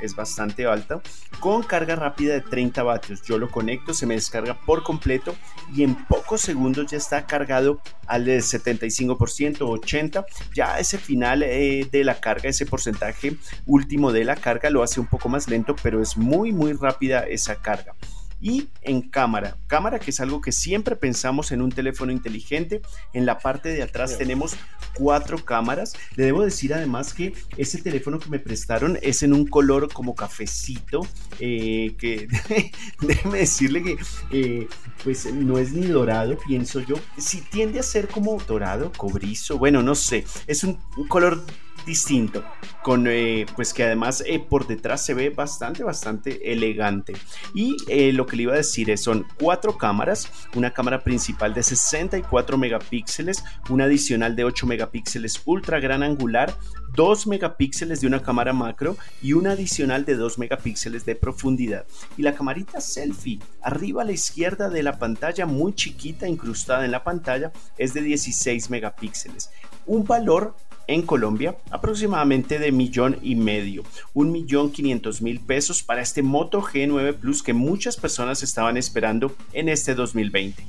es 0.01 0.15
bastante 0.15 0.65
alta, 0.65 1.01
con 1.39 1.63
carga 1.63 1.95
rápida 1.95 2.33
de 2.33 2.41
30 2.41 2.83
vatios. 2.83 3.21
Yo 3.23 3.37
lo 3.37 3.49
conecto, 3.49 3.93
se 3.93 4.05
me 4.05 4.15
descarga 4.15 4.59
por 4.65 4.83
completo 4.83 5.35
y 5.73 5.83
en 5.83 5.95
pocos 6.05 6.41
segundos 6.41 6.91
ya 6.91 6.97
está 6.97 7.25
cargado 7.25 7.81
al 8.07 8.25
75%, 8.25 9.57
80%. 9.57 10.25
Ya 10.53 10.79
ese 10.79 10.97
final 10.97 11.43
eh, 11.43 11.70
de 11.91 12.03
la 12.03 12.19
carga, 12.19 12.49
ese 12.49 12.65
porcentaje 12.65 13.37
último 13.65 14.11
de 14.11 14.23
la 14.23 14.35
carga 14.35 14.69
lo 14.69 14.83
hace 14.83 14.99
un 14.99 15.07
poco 15.07 15.29
más 15.29 15.47
lento, 15.47 15.75
pero 15.81 16.01
es 16.01 16.17
muy 16.17 16.51
muy 16.51 16.73
rápida 16.73 17.21
esa 17.21 17.55
carga 17.55 17.95
y 18.41 18.67
en 18.81 19.01
cámara. 19.01 19.57
Cámara 19.67 19.99
que 19.99 20.09
es 20.11 20.19
algo 20.19 20.41
que 20.41 20.51
siempre 20.51 20.95
pensamos 20.95 21.51
en 21.51 21.61
un 21.61 21.71
teléfono 21.71 22.11
inteligente. 22.11 22.81
En 23.13 23.25
la 23.25 23.37
parte 23.37 23.69
de 23.69 23.83
atrás 23.83 24.17
tenemos 24.17 24.55
cuatro 24.95 25.45
cámaras. 25.45 25.93
Le 26.15 26.25
debo 26.25 26.43
decir 26.43 26.73
además 26.73 27.13
que 27.13 27.33
ese 27.57 27.81
teléfono 27.81 28.19
que 28.19 28.29
me 28.29 28.39
prestaron 28.39 28.97
es 29.01 29.23
en 29.23 29.33
un 29.33 29.45
color 29.47 29.93
como 29.93 30.15
cafecito, 30.15 31.07
eh, 31.39 31.95
que 31.97 32.27
déjeme 33.01 33.37
decirle 33.39 33.83
que 33.83 33.97
eh, 34.31 34.67
pues 35.03 35.31
no 35.31 35.57
es 35.59 35.71
ni 35.73 35.87
dorado, 35.87 36.37
pienso 36.47 36.79
yo. 36.79 36.95
Si 37.17 37.41
tiende 37.41 37.79
a 37.79 37.83
ser 37.83 38.07
como 38.07 38.41
dorado, 38.47 38.91
cobrizo, 38.97 39.57
bueno, 39.57 39.83
no 39.83 39.95
sé, 39.95 40.25
es 40.47 40.63
un 40.63 40.79
color 41.07 41.43
distinto, 41.85 42.43
con 42.83 43.07
eh, 43.07 43.45
pues 43.55 43.73
que 43.73 43.83
además 43.83 44.23
eh, 44.25 44.39
por 44.39 44.67
detrás 44.67 45.05
se 45.05 45.13
ve 45.13 45.29
bastante, 45.29 45.83
bastante 45.83 46.51
elegante. 46.51 47.13
Y 47.53 47.77
eh, 47.87 48.13
lo 48.13 48.25
que 48.25 48.35
le 48.35 48.43
iba 48.43 48.53
a 48.53 48.57
decir 48.57 48.89
es, 48.89 49.03
son 49.03 49.25
cuatro 49.39 49.77
cámaras, 49.77 50.29
una 50.55 50.73
cámara 50.73 51.03
principal 51.03 51.53
de 51.53 51.63
64 51.63 52.57
megapíxeles, 52.57 53.43
una 53.69 53.85
adicional 53.85 54.35
de 54.35 54.43
8 54.43 54.67
megapíxeles 54.67 55.41
ultra 55.45 55.79
gran 55.79 56.03
angular, 56.03 56.55
2 56.95 57.27
megapíxeles 57.27 58.01
de 58.01 58.07
una 58.07 58.21
cámara 58.21 58.53
macro 58.53 58.97
y 59.21 59.33
una 59.33 59.51
adicional 59.51 60.05
de 60.05 60.15
2 60.15 60.39
megapíxeles 60.39 61.05
de 61.05 61.15
profundidad. 61.15 61.85
Y 62.17 62.23
la 62.23 62.33
camarita 62.33 62.81
selfie 62.81 63.39
arriba 63.61 64.01
a 64.01 64.05
la 64.05 64.11
izquierda 64.11 64.69
de 64.69 64.83
la 64.83 64.99
pantalla, 64.99 65.45
muy 65.45 65.73
chiquita, 65.73 66.27
incrustada 66.27 66.85
en 66.85 66.91
la 66.91 67.03
pantalla, 67.03 67.51
es 67.77 67.93
de 67.93 68.01
16 68.01 68.69
megapíxeles. 68.69 69.49
Un 69.85 70.05
valor 70.05 70.55
en 70.91 71.01
Colombia 71.03 71.55
aproximadamente 71.69 72.59
de 72.59 72.71
millón 72.71 73.17
y 73.21 73.35
medio, 73.35 73.83
un 74.13 74.31
millón 74.31 74.71
quinientos 74.71 75.21
mil 75.21 75.39
pesos 75.39 75.83
para 75.83 76.01
este 76.01 76.21
Moto 76.21 76.61
G9 76.61 77.15
Plus 77.15 77.43
que 77.43 77.53
muchas 77.53 77.97
personas 77.97 78.43
estaban 78.43 78.77
esperando 78.77 79.35
en 79.53 79.69
este 79.69 79.95
2020. 79.95 80.63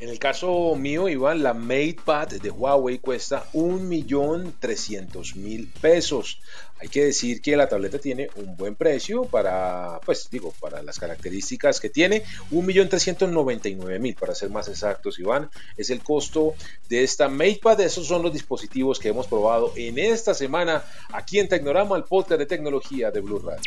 En 0.00 0.08
el 0.10 0.18
caso 0.18 0.74
mío, 0.76 1.08
Iván, 1.08 1.42
la 1.42 1.54
MatePad 1.54 2.28
de 2.28 2.50
Huawei 2.50 2.98
cuesta 2.98 3.46
un 3.52 3.88
millón 3.88 4.54
trescientos 4.58 5.34
mil 5.34 5.68
pesos. 5.80 6.40
Hay 6.80 6.88
que 6.88 7.04
decir 7.04 7.40
que 7.40 7.56
la 7.56 7.68
tableta 7.68 7.98
tiene 7.98 8.28
un 8.34 8.56
buen 8.56 8.74
precio 8.74 9.24
para, 9.24 10.00
pues 10.04 10.28
digo, 10.30 10.52
para 10.60 10.82
las 10.82 10.98
características 10.98 11.80
que 11.80 11.88
tiene. 11.88 12.24
Un 12.50 12.66
millón 12.66 12.90
trescientos 12.90 13.30
noventa 13.30 13.70
y 13.70 13.76
nueve 13.76 13.98
mil, 13.98 14.14
para 14.14 14.34
ser 14.34 14.50
más 14.50 14.68
exactos, 14.68 15.18
Iván. 15.18 15.48
Es 15.78 15.88
el 15.88 16.02
costo 16.02 16.54
de 16.90 17.04
esta 17.04 17.28
MatePad. 17.28 17.80
Esos 17.80 18.06
son 18.06 18.22
los 18.22 18.32
dispositivos 18.32 18.98
que 18.98 19.08
hemos 19.08 19.28
probado 19.28 19.72
en 19.76 19.98
esta 19.98 20.34
semana 20.34 20.82
aquí 21.12 21.38
en 21.38 21.48
Tecnorama, 21.48 21.96
el 21.96 22.04
podcast 22.04 22.40
de 22.40 22.46
tecnología 22.46 23.10
de 23.10 23.20
Blue 23.20 23.38
Radio. 23.38 23.62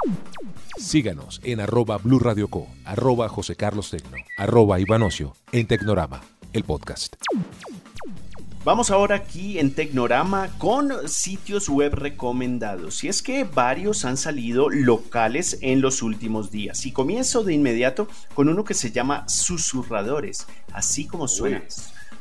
Síganos 0.77 1.41
en 1.43 1.61
arroba 1.61 1.97
Blue 1.97 2.19
Radio 2.19 2.49
Co, 2.49 2.67
arroba 2.85 3.29
José 3.29 3.55
Carlos 3.55 3.89
Tecno, 3.89 4.17
arroba 4.37 4.79
Ivanocio, 4.79 5.33
en 5.51 5.65
Tecnorama, 5.65 6.21
el 6.57 6.63
podcast. 6.63 7.15
Vamos 8.65 8.91
ahora 8.91 9.15
aquí 9.15 9.59
en 9.59 9.73
Tecnorama 9.73 10.49
con 10.57 11.07
sitios 11.07 11.69
web 11.69 11.93
recomendados. 11.93 13.03
Y 13.05 13.07
es 13.07 13.21
que 13.21 13.45
varios 13.45 14.03
han 14.03 14.17
salido 14.17 14.69
locales 14.69 15.57
en 15.61 15.79
los 15.79 16.01
últimos 16.01 16.51
días. 16.51 16.85
Y 16.85 16.91
comienzo 16.91 17.43
de 17.43 17.53
inmediato 17.53 18.09
con 18.33 18.49
uno 18.49 18.65
que 18.65 18.73
se 18.73 18.91
llama 18.91 19.23
Susurradores, 19.29 20.47
así 20.73 21.07
como 21.07 21.29
suena 21.29 21.63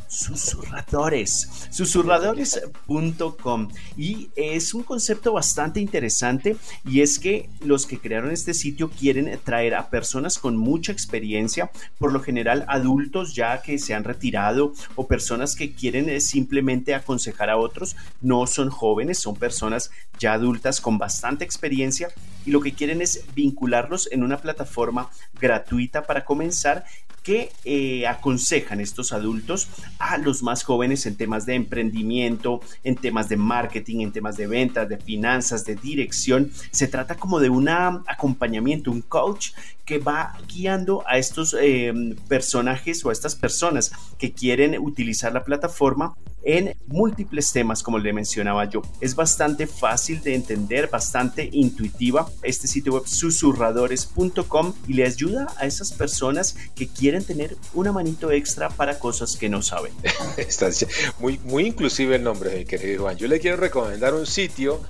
susurradores, 0.09 1.69
susurradores.com 1.71 3.69
y 3.97 4.31
es 4.37 4.75
un 4.75 4.83
concepto 4.83 5.33
bastante 5.33 5.81
interesante 5.81 6.57
y 6.85 7.01
es 7.01 7.19
que 7.19 7.49
los 7.61 7.87
que 7.87 7.99
crearon 7.99 8.31
este 8.31 8.55
sitio 8.55 8.90
quieren 8.90 9.38
traer 9.45 9.75
a 9.75 9.90
personas 9.90 10.38
con 10.38 10.57
mucha 10.57 10.92
experiencia, 10.92 11.71
por 11.99 12.12
lo 12.12 12.21
general 12.21 12.64
adultos 12.69 13.35
ya 13.35 13.62
que 13.62 13.79
se 13.79 13.95
han 13.95 14.05
retirado 14.05 14.73
o 14.95 15.07
personas 15.07 15.55
que 15.57 15.73
quieren 15.73 16.09
eh, 16.09 16.21
simplemente 16.21 16.95
aconsejar 16.95 17.51
a 17.51 17.57
otros, 17.57 17.97
no 18.21 18.47
son 18.47 18.71
jóvenes, 18.71 19.19
son 19.19 19.37
personas 19.37 19.90
ya 20.19 20.35
adultas 20.35 20.81
con 20.81 20.99
bastante 20.99 21.45
experiencia 21.45 22.09
y 22.46 22.52
lo 22.52 22.61
que 22.61 22.72
quieren 22.72 23.02
es 23.02 23.24
vincularlos 23.35 24.09
en 24.11 24.22
una 24.22 24.38
plataforma 24.38 25.11
gratuita 25.38 26.06
para 26.06 26.24
comenzar 26.24 26.85
que 27.26 27.50
eh, 27.64 28.06
aconsejan 28.06 28.80
estos 28.80 29.12
adultos 29.12 29.68
a 29.98 30.16
los 30.16 30.44
más 30.44 30.62
jóvenes 30.62 31.06
en 31.06 31.16
temas 31.16 31.44
de 31.44 31.56
emprendimiento, 31.56 32.61
en 32.85 32.94
temas 32.94 33.28
de 33.28 33.37
marketing, 33.37 34.02
en 34.02 34.12
temas 34.12 34.37
de 34.37 34.46
ventas, 34.46 34.88
de 34.88 34.96
finanzas, 34.96 35.64
de 35.64 35.74
dirección. 35.74 36.52
Se 36.70 36.87
trata 36.87 37.16
como 37.16 37.40
de 37.40 37.50
un 37.50 37.68
acompañamiento, 37.68 38.92
un 38.92 39.02
coach 39.02 39.48
que 39.87 39.99
va 39.99 40.37
guiando 40.49 41.05
a 41.07 41.16
estos 41.16 41.57
eh, 41.59 41.92
personajes 42.29 43.05
o 43.05 43.11
a 43.11 43.12
estas 43.12 43.35
personas 43.35 43.92
que 44.18 44.33
quieren 44.33 44.79
utilizar 44.79 45.33
la 45.33 45.44
plataforma 45.44 46.14
en 46.46 46.77
múltiples 46.87 47.51
temas, 47.53 47.83
como 47.83 47.99
le 47.99 48.12
mencionaba 48.12 48.64
yo. 48.70 48.81
Es 49.01 49.16
bastante 49.16 49.66
fácil 49.66 50.22
de 50.22 50.35
entender, 50.37 50.88
bastante 50.88 51.49
intuitiva. 51.53 52.31
Este 52.42 52.68
sitio 52.68 52.94
web 52.94 53.03
susurradores.com 53.07 54.72
y 54.87 54.92
le 54.94 55.05
ayuda 55.05 55.49
a 55.59 55.66
esas 55.66 55.92
personas 55.92 56.57
que 56.77 56.87
quieren 56.87 57.25
tener 57.25 57.57
una 57.75 57.90
manito 57.90 58.31
extra 58.31 58.68
para 58.68 59.01
cosas 59.01 59.37
que 59.37 59.49
no 59.49 59.61
saben. 59.61 59.92
Muy, 61.18 61.38
muy 61.44 61.66
inclusive 61.66 62.16
el 62.16 62.22
nombre, 62.22 62.64
querido 62.64 63.03
Juan. 63.03 63.16
Yo 63.16 63.27
le 63.27 63.40
quiero 63.40 63.57
recomendar 63.57 64.14
un 64.14 64.27
sitio 64.27 64.81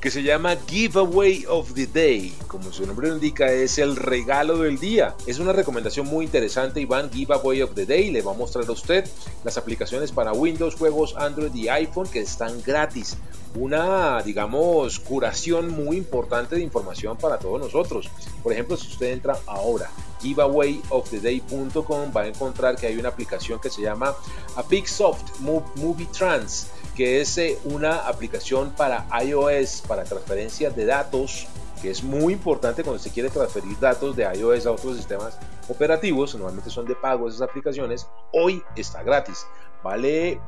que 0.00 0.10
se 0.10 0.22
llama 0.22 0.56
Giveaway 0.68 1.44
of 1.48 1.72
the 1.74 1.86
Day. 1.86 2.34
Como 2.46 2.72
su 2.72 2.86
nombre 2.86 3.08
lo 3.08 3.14
indica, 3.14 3.50
es 3.50 3.78
el 3.78 3.96
regalo 3.96 4.58
del 4.58 4.78
día. 4.78 5.14
Es 5.26 5.38
una 5.38 5.52
recomendación 5.52 6.06
muy 6.06 6.24
interesante, 6.24 6.80
Iván. 6.80 7.10
Giveaway 7.10 7.62
of 7.62 7.74
the 7.74 7.86
Day 7.86 8.10
le 8.10 8.22
va 8.22 8.32
a 8.32 8.34
mostrar 8.34 8.66
a 8.68 8.72
usted 8.72 9.08
las 9.44 9.56
aplicaciones 9.56 10.12
para 10.12 10.32
Windows, 10.32 10.74
juegos 10.74 11.14
Android 11.16 11.54
y 11.54 11.68
iPhone 11.68 12.08
que 12.08 12.20
están 12.20 12.62
gratis. 12.62 13.16
Una, 13.54 14.22
digamos, 14.22 15.00
curación 15.00 15.70
muy 15.70 15.96
importante 15.96 16.56
de 16.56 16.62
información 16.62 17.16
para 17.16 17.38
todos 17.38 17.60
nosotros. 17.60 18.10
Por 18.42 18.52
ejemplo, 18.52 18.76
si 18.76 18.88
usted 18.88 19.12
entra 19.12 19.38
ahora 19.46 19.90
giveawayoftheday.com 20.20 22.10
va 22.14 22.22
a 22.22 22.26
encontrar 22.26 22.76
que 22.76 22.86
hay 22.86 22.96
una 22.96 23.10
aplicación 23.10 23.60
que 23.60 23.70
se 23.70 23.82
llama 23.82 24.14
Apixsoft 24.56 25.40
Movie 25.40 26.06
Trans 26.06 26.68
que 26.96 27.20
es 27.20 27.36
eh, 27.38 27.58
una 27.64 28.08
aplicación 28.08 28.70
para 28.70 29.06
iOS, 29.22 29.82
para 29.86 30.04
transferencia 30.04 30.70
de 30.70 30.86
datos, 30.86 31.46
que 31.82 31.90
es 31.90 32.02
muy 32.02 32.32
importante 32.32 32.82
cuando 32.82 33.02
se 33.02 33.10
quiere 33.10 33.28
transferir 33.28 33.78
datos 33.78 34.16
de 34.16 34.24
iOS 34.24 34.66
a 34.66 34.72
otros 34.72 34.96
sistemas 34.96 35.38
operativos, 35.68 36.34
normalmente 36.34 36.70
son 36.70 36.86
de 36.86 36.94
pago 36.94 37.28
esas 37.28 37.42
aplicaciones, 37.42 38.08
hoy 38.32 38.62
está 38.74 39.02
gratis. 39.02 39.46
Vale 39.82 40.40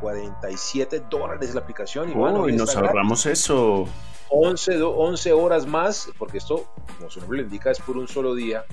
47 0.00 1.04
dólares 1.08 1.54
la 1.54 1.60
aplicación. 1.60 2.10
Y 2.10 2.52
nos 2.52 2.76
ahorramos 2.76 3.24
eso. 3.24 3.86
11, 4.30 4.82
11 4.82 5.32
horas 5.32 5.66
más, 5.66 6.10
porque 6.18 6.38
esto, 6.38 6.66
como 6.96 7.10
su 7.10 7.20
nombre 7.20 7.38
le 7.38 7.44
indica, 7.44 7.70
es 7.70 7.80
por 7.80 7.96
un 7.96 8.08
solo 8.08 8.34
día 8.34 8.64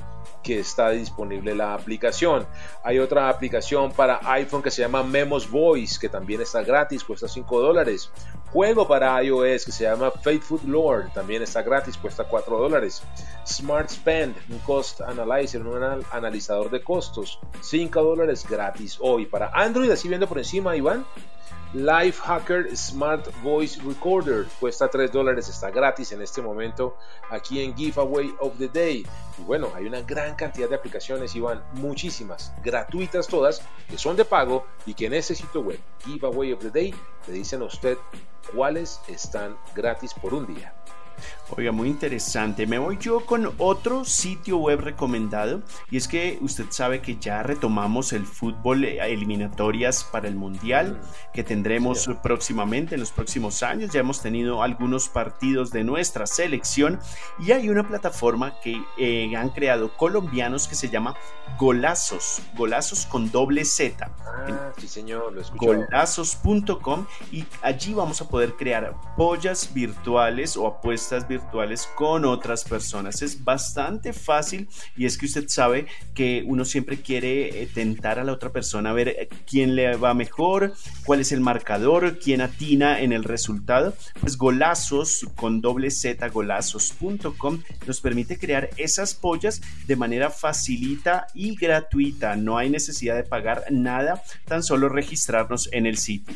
que 0.44 0.60
está 0.60 0.92
disponible 0.92 1.56
la 1.56 1.74
aplicación. 1.74 2.46
Hay 2.84 3.00
otra 3.00 3.30
aplicación 3.30 3.92
para 3.92 4.20
iPhone 4.32 4.62
que 4.62 4.70
se 4.72 4.82
llama 4.82 5.04
Memos 5.04 5.50
Voice, 5.50 6.00
que 6.00 6.08
también 6.08 6.42
está 6.42 6.64
gratis, 6.64 7.04
cuesta 7.04 7.28
5 7.28 7.60
dólares. 7.60 8.12
Juego 8.52 8.88
para 8.88 9.22
iOS 9.24 9.66
que 9.66 9.72
se 9.72 9.86
llama 9.86 10.12
Faithful 10.12 10.60
Lord, 10.68 11.12
también 11.14 11.42
está 11.42 11.62
gratis, 11.64 11.98
cuesta 11.98 12.24
4 12.26 12.58
dólares. 12.58 13.02
Smart 13.46 13.90
Spend, 13.90 14.36
un 14.50 14.60
cost 14.60 15.02
analyzer, 15.02 15.66
un 15.66 16.04
analizador 16.12 16.70
de 16.70 16.84
costos, 16.84 17.40
5 17.62 18.04
dólares 18.04 18.46
gratis 18.48 18.98
hoy. 19.02 19.26
Para 19.26 19.50
Android, 19.50 19.90
así 19.90 20.08
viendo 20.08 20.28
por 20.28 20.38
encima, 20.38 20.76
Iván, 20.76 21.06
Lifehacker 21.76 22.74
Smart 22.74 23.28
Voice 23.44 23.82
Recorder 23.82 24.46
cuesta 24.62 24.88
3 24.88 25.12
dólares, 25.12 25.50
está 25.50 25.72
gratis 25.72 26.14
en 26.14 26.22
este 26.22 26.42
momento 26.42 26.96
aquí 27.30 27.62
en 27.62 27.76
Giveaway 27.76 28.34
of 28.40 28.58
the 28.58 28.70
Day. 28.70 29.06
Y 29.38 29.42
bueno, 29.42 29.70
hay 29.76 29.86
una 29.86 30.00
gran 30.00 30.36
cantidad 30.36 30.70
de 30.70 30.76
aplicaciones, 30.76 31.36
Iván, 31.36 31.62
muchísimas, 31.74 32.54
gratuitas 32.64 33.28
todas, 33.28 33.62
que 33.90 33.98
son 33.98 34.16
de 34.16 34.24
pago 34.24 34.66
y 34.86 34.94
que 34.94 35.08
en 35.08 35.16
ese 35.16 35.36
sitio 35.36 35.60
web, 35.60 35.80
Giveaway 36.06 36.54
of 36.54 36.62
the 36.62 36.72
Day, 36.72 36.96
le 37.28 37.34
dicen 37.34 37.62
a 37.62 37.66
usted 37.66 37.98
cuáles 38.56 39.02
están 39.10 39.58
gratis 39.76 40.14
por 40.14 40.34
un 40.34 40.48
día. 40.48 40.74
Oiga, 41.56 41.72
muy 41.72 41.90
interesante. 41.90 42.66
Me 42.66 42.80
voy 42.80 42.98
yo 43.00 43.26
con 43.26 43.54
otro 43.60 44.04
sitio 44.04 44.58
web 44.58 44.82
recomendado 44.82 45.62
y 45.92 45.98
es 45.98 46.08
que 46.08 46.40
usted 46.42 46.66
sabe 46.70 47.02
que 47.02 47.18
ya 47.18 47.44
retomamos 47.44 48.14
el 48.14 48.26
fútbol 48.26 48.84
eh, 48.84 48.98
eliminatorias 49.02 50.04
para 50.04 50.28
el 50.28 50.36
Mundial 50.36 51.00
que 51.34 51.44
tendremos 51.44 52.10
próximamente 52.24 52.96
en 52.96 53.02
los 53.02 53.12
próximos 53.12 53.62
años. 53.62 53.94
Ya 53.94 54.00
hemos 54.00 54.22
tenido 54.22 54.64
algunos 54.64 55.08
partidos 55.08 55.72
de 55.72 55.84
nuestra 55.84 56.26
selección 56.26 57.00
y 57.40 57.52
hay 57.52 57.70
una 57.70 57.88
plataforma 57.88 58.60
que 58.62 58.82
eh, 58.98 59.36
han 59.36 59.50
creado 59.50 59.96
colombianos 59.96 60.68
que 60.68 60.76
se 60.76 60.90
llama 60.90 61.16
Golazos, 61.60 62.42
Golazos 62.56 63.06
con 63.06 63.32
doble 63.32 63.66
Z. 63.66 64.10
Ah, 64.26 64.72
sí 64.78 64.88
señor, 64.88 65.32
lo 65.32 65.42
Golazos.com 65.56 67.06
y 67.32 67.46
allí 67.62 67.94
vamos 67.94 68.20
a 68.22 68.28
poder 68.28 68.56
crear 68.56 68.96
pollas 69.16 69.74
virtuales 69.74 70.58
o 70.58 70.68
apuestas 70.68 71.05
virtuales 71.28 71.88
con 71.96 72.26
otras 72.26 72.64
personas. 72.64 73.22
Es 73.22 73.44
bastante 73.44 74.14
fácil 74.14 74.68
y 74.98 75.06
es 75.06 75.18
que 75.18 75.26
usted 75.26 75.46
sabe 75.48 75.88
que 76.14 76.44
uno 76.46 76.66
siempre 76.66 76.98
quiere 76.98 77.62
eh, 77.62 77.70
tentar 77.74 78.20
a 78.20 78.24
la 78.24 78.34
otra 78.34 78.52
persona 78.52 78.94
ver 78.94 79.10
eh, 79.10 79.30
quién 79.46 79.76
le 79.76 79.96
va 79.98 80.14
mejor, 80.14 80.74
cuál 81.06 81.20
es 81.20 81.32
el 81.32 81.42
marcador, 81.42 82.20
quién 82.20 82.42
atina 82.42 83.00
en 83.00 83.14
el 83.14 83.24
resultado. 83.24 83.94
Pues 84.20 84.38
golazos 84.38 85.26
con 85.36 85.62
doble 85.62 85.92
Z, 85.92 86.28
golazos.com 86.30 87.62
nos 87.86 88.02
permite 88.02 88.38
crear 88.38 88.70
esas 88.78 89.14
pollas 89.14 89.62
de 89.88 89.96
manera 89.96 90.30
facilita 90.30 91.28
y 91.34 91.56
gratuita. 91.56 92.36
No 92.36 92.58
hay 92.58 92.70
necesidad 92.70 93.16
de 93.16 93.24
pagar 93.24 93.66
nada, 93.70 94.22
tan 94.46 94.64
solo 94.64 94.90
registrarnos 94.90 95.70
en 95.72 95.86
el 95.86 95.98
sitio. 95.98 96.36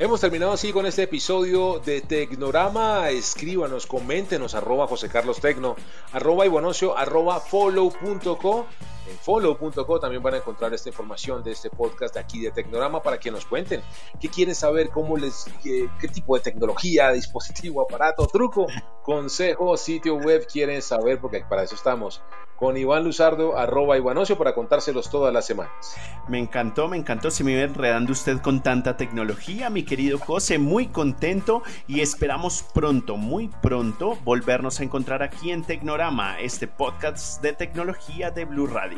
Hemos 0.00 0.20
terminado 0.20 0.52
así 0.52 0.72
con 0.72 0.86
este 0.86 1.02
episodio 1.02 1.80
de 1.84 2.00
Tecnorama. 2.00 3.10
Escríbanos, 3.10 3.84
coméntenos, 3.84 4.54
arroba 4.54 4.86
José 4.86 5.08
Carlos 5.08 5.40
Tecno, 5.40 5.74
arroba 6.12 6.46
Ibonocio, 6.46 6.96
arroba 6.96 7.40
follow.co. 7.40 8.66
En 9.08 9.16
follow.co 9.16 10.00
también 10.00 10.22
van 10.22 10.34
a 10.34 10.36
encontrar 10.36 10.74
esta 10.74 10.90
información 10.90 11.42
de 11.42 11.52
este 11.52 11.70
podcast 11.70 12.14
de 12.14 12.20
aquí 12.20 12.40
de 12.40 12.50
Tecnorama 12.50 13.02
para 13.02 13.18
que 13.18 13.30
nos 13.30 13.46
cuenten 13.46 13.82
qué 14.20 14.28
quieren 14.28 14.54
saber, 14.54 14.90
cómo 14.90 15.16
les, 15.16 15.46
qué, 15.62 15.88
tipo 16.12 16.36
de 16.36 16.42
tecnología, 16.42 17.10
dispositivo, 17.12 17.80
aparato, 17.80 18.26
truco, 18.26 18.66
consejo, 19.02 19.76
sitio 19.78 20.16
web 20.16 20.46
quieren 20.46 20.82
saber, 20.82 21.20
porque 21.20 21.42
para 21.48 21.62
eso 21.62 21.74
estamos 21.74 22.22
con 22.58 22.76
Iván 22.76 23.04
Luzardo, 23.04 23.56
arroba 23.56 23.96
Ivanocio, 23.96 24.36
para 24.36 24.52
contárselos 24.52 25.10
todas 25.10 25.32
las 25.32 25.46
semanas. 25.46 25.96
Me 26.26 26.40
encantó, 26.40 26.88
me 26.88 26.96
encantó, 26.96 27.30
se 27.30 27.44
me 27.44 27.52
iba 27.52 27.62
enredando 27.62 28.10
usted 28.10 28.40
con 28.40 28.62
tanta 28.64 28.96
tecnología, 28.96 29.70
mi 29.70 29.84
querido 29.84 30.18
José, 30.18 30.58
muy 30.58 30.88
contento 30.88 31.62
y 31.86 32.00
esperamos 32.00 32.64
pronto, 32.74 33.16
muy 33.16 33.46
pronto, 33.62 34.18
volvernos 34.24 34.80
a 34.80 34.82
encontrar 34.82 35.22
aquí 35.22 35.52
en 35.52 35.62
Tecnorama, 35.62 36.40
este 36.40 36.66
podcast 36.66 37.40
de 37.42 37.52
tecnología 37.52 38.32
de 38.32 38.44
Blue 38.44 38.66
Radio. 38.66 38.97